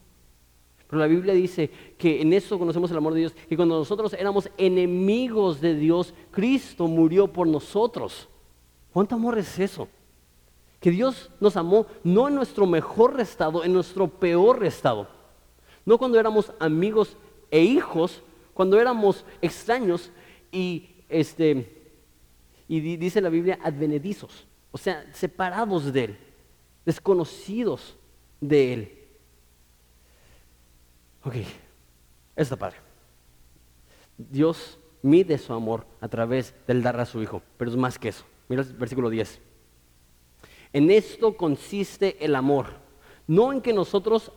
pero 0.90 1.00
la 1.02 1.08
Biblia 1.08 1.36
dice 1.36 1.70
que 2.00 2.20
en 2.20 2.34
eso 2.34 2.58
conocemos 2.58 2.90
el 2.90 2.98
amor 2.98 3.14
de 3.14 3.20
Dios, 3.20 3.36
que 3.48 3.56
cuando 3.56 3.78
nosotros 3.78 4.12
éramos 4.14 4.50
enemigos 4.58 5.62
de 5.62 5.76
Dios, 5.76 6.16
Cristo 6.32 6.88
murió 6.88 7.28
por 7.28 7.48
nosotros. 7.48 8.28
¿Cuánto 8.92 9.14
amor 9.14 9.38
es 9.38 9.60
eso? 9.60 9.88
Que 10.80 10.90
Dios 10.90 11.30
nos 11.40 11.58
amó 11.58 11.86
no 12.04 12.28
en 12.28 12.34
nuestro 12.34 12.66
mejor 12.66 13.20
estado, 13.20 13.64
en 13.64 13.72
nuestro 13.72 14.08
peor 14.08 14.66
estado. 14.66 15.08
No 15.86 16.00
cuando 16.00 16.20
éramos 16.20 16.52
amigos 16.60 17.16
e 17.52 17.62
hijos, 17.62 18.24
cuando 18.56 18.80
éramos 18.80 19.26
extraños 19.44 20.12
y 20.52 20.88
este 21.10 21.80
y 22.67 22.98
dice 22.98 23.19
la 23.19 23.30
Biblia 23.30 23.60
advenedizos, 23.63 24.48
o 24.72 24.78
sea, 24.78 25.04
separados 25.12 25.91
de 25.91 26.04
él, 26.04 26.17
desconocidos 26.86 27.98
de 28.39 28.74
él. 28.74 29.00
Ok, 31.24 31.36
esta 32.36 32.56
padre. 32.56 32.78
Dios 34.17 34.78
mide 35.02 35.38
su 35.39 35.52
amor 35.52 35.88
a 36.00 36.08
través 36.08 36.54
del 36.67 36.84
dar 36.84 37.00
a 37.00 37.06
su 37.06 37.22
Hijo, 37.24 37.41
pero 37.58 37.72
es 37.72 37.78
más 37.78 37.98
que 37.98 38.10
eso. 38.10 38.24
Mira 38.48 38.62
el 38.62 38.74
versículo 38.74 39.10
10. 39.10 39.41
En 40.74 40.91
esto 40.91 41.36
consiste 41.36 42.24
el 42.24 42.36
amor, 42.36 42.67
no 43.30 43.54
en 43.54 43.62
que 43.62 43.74
nosotros 43.74 44.32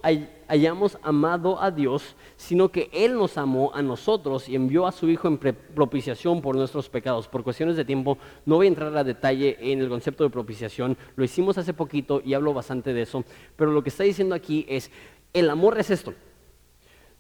hayamos 0.49 0.99
amado 1.03 1.63
a 1.63 1.71
Dios, 1.71 2.15
sino 2.37 2.69
que 2.69 2.91
Él 2.93 3.15
nos 3.15 3.39
amó 3.39 3.71
a 3.73 3.81
nosotros 3.81 4.51
y 4.51 4.55
envió 4.55 4.87
a 4.87 4.93
su 4.93 5.09
Hijo 5.09 5.29
en 5.29 5.39
propiciación 5.39 6.43
por 6.43 6.57
nuestros 6.57 6.91
pecados. 6.91 7.27
Por 7.27 7.43
cuestiones 7.43 7.79
de 7.79 7.87
tiempo 7.87 8.19
no 8.45 8.57
voy 8.57 8.67
a 8.67 8.69
entrar 8.69 8.95
a 8.95 9.03
detalle 9.03 9.57
en 9.61 9.81
el 9.81 9.89
concepto 9.89 10.25
de 10.25 10.31
propiciación, 10.31 10.99
lo 11.17 11.25
hicimos 11.25 11.57
hace 11.57 11.73
poquito 11.73 12.21
y 12.23 12.35
hablo 12.35 12.53
bastante 12.53 12.93
de 12.93 13.01
eso, 13.01 13.25
pero 13.57 13.73
lo 13.73 13.83
que 13.83 13.89
está 13.89 14.05
diciendo 14.05 14.35
aquí 14.35 14.67
es, 14.69 14.91
el 15.33 15.49
amor 15.49 15.81
es 15.81 15.89
esto, 15.89 16.13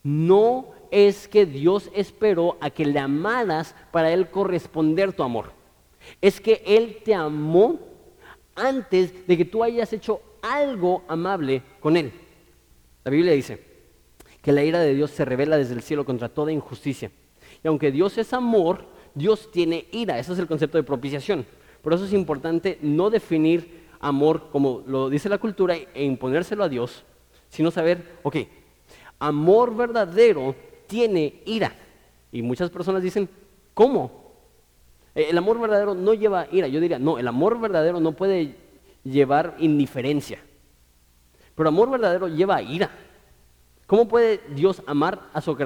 no 0.02 0.72
es 0.90 1.26
que 1.26 1.46
Dios 1.46 1.90
esperó 1.94 2.58
a 2.60 2.68
que 2.68 2.84
le 2.84 2.98
amaras 2.98 3.74
para 3.92 4.12
Él 4.12 4.28
corresponder 4.28 5.14
tu 5.14 5.22
amor. 5.22 5.52
Es 6.20 6.38
que 6.38 6.62
Él 6.66 6.98
te 7.02 7.14
amó 7.14 7.91
antes 8.54 9.26
de 9.26 9.36
que 9.36 9.44
tú 9.44 9.62
hayas 9.62 9.92
hecho 9.92 10.20
algo 10.42 11.04
amable 11.08 11.62
con 11.80 11.96
Él. 11.96 12.12
La 13.04 13.10
Biblia 13.10 13.32
dice 13.32 13.62
que 14.42 14.52
la 14.52 14.64
ira 14.64 14.80
de 14.80 14.94
Dios 14.94 15.10
se 15.10 15.24
revela 15.24 15.56
desde 15.56 15.74
el 15.74 15.82
cielo 15.82 16.04
contra 16.04 16.28
toda 16.28 16.52
injusticia. 16.52 17.10
Y 17.62 17.68
aunque 17.68 17.92
Dios 17.92 18.18
es 18.18 18.32
amor, 18.32 18.86
Dios 19.14 19.50
tiene 19.52 19.86
ira. 19.92 20.18
Ese 20.18 20.32
es 20.32 20.38
el 20.38 20.46
concepto 20.46 20.78
de 20.78 20.84
propiciación. 20.84 21.46
Por 21.80 21.92
eso 21.92 22.04
es 22.04 22.12
importante 22.12 22.78
no 22.82 23.10
definir 23.10 23.82
amor 24.00 24.48
como 24.50 24.82
lo 24.86 25.08
dice 25.08 25.28
la 25.28 25.38
cultura 25.38 25.76
e 25.76 26.04
imponérselo 26.04 26.64
a 26.64 26.68
Dios, 26.68 27.04
sino 27.48 27.70
saber, 27.70 28.18
ok, 28.22 28.36
amor 29.18 29.76
verdadero 29.76 30.54
tiene 30.86 31.40
ira. 31.46 31.72
Y 32.32 32.42
muchas 32.42 32.70
personas 32.70 33.02
dicen, 33.02 33.28
¿cómo? 33.74 34.21
Eh, 35.14 35.26
el 35.30 35.38
amor 35.38 35.60
verdadero 35.60 35.94
no 35.94 36.14
lleva 36.14 36.46
ira. 36.50 36.68
Yo 36.68 36.80
diría, 36.80 36.98
no, 36.98 37.18
el 37.18 37.28
amor 37.28 37.60
verdadero 37.60 38.00
no 38.00 38.12
puede 38.12 38.56
llevar 39.04 39.56
indiferencia. 39.58 40.40
Pero 41.54 41.68
amor 41.68 41.90
verdadero 41.90 42.28
lleva 42.28 42.62
ira. 42.62 42.90
¿Cómo 43.86 44.08
puede 44.08 44.40
Dios 44.54 44.82
amar 44.86 45.20
a 45.32 45.40
su 45.40 45.50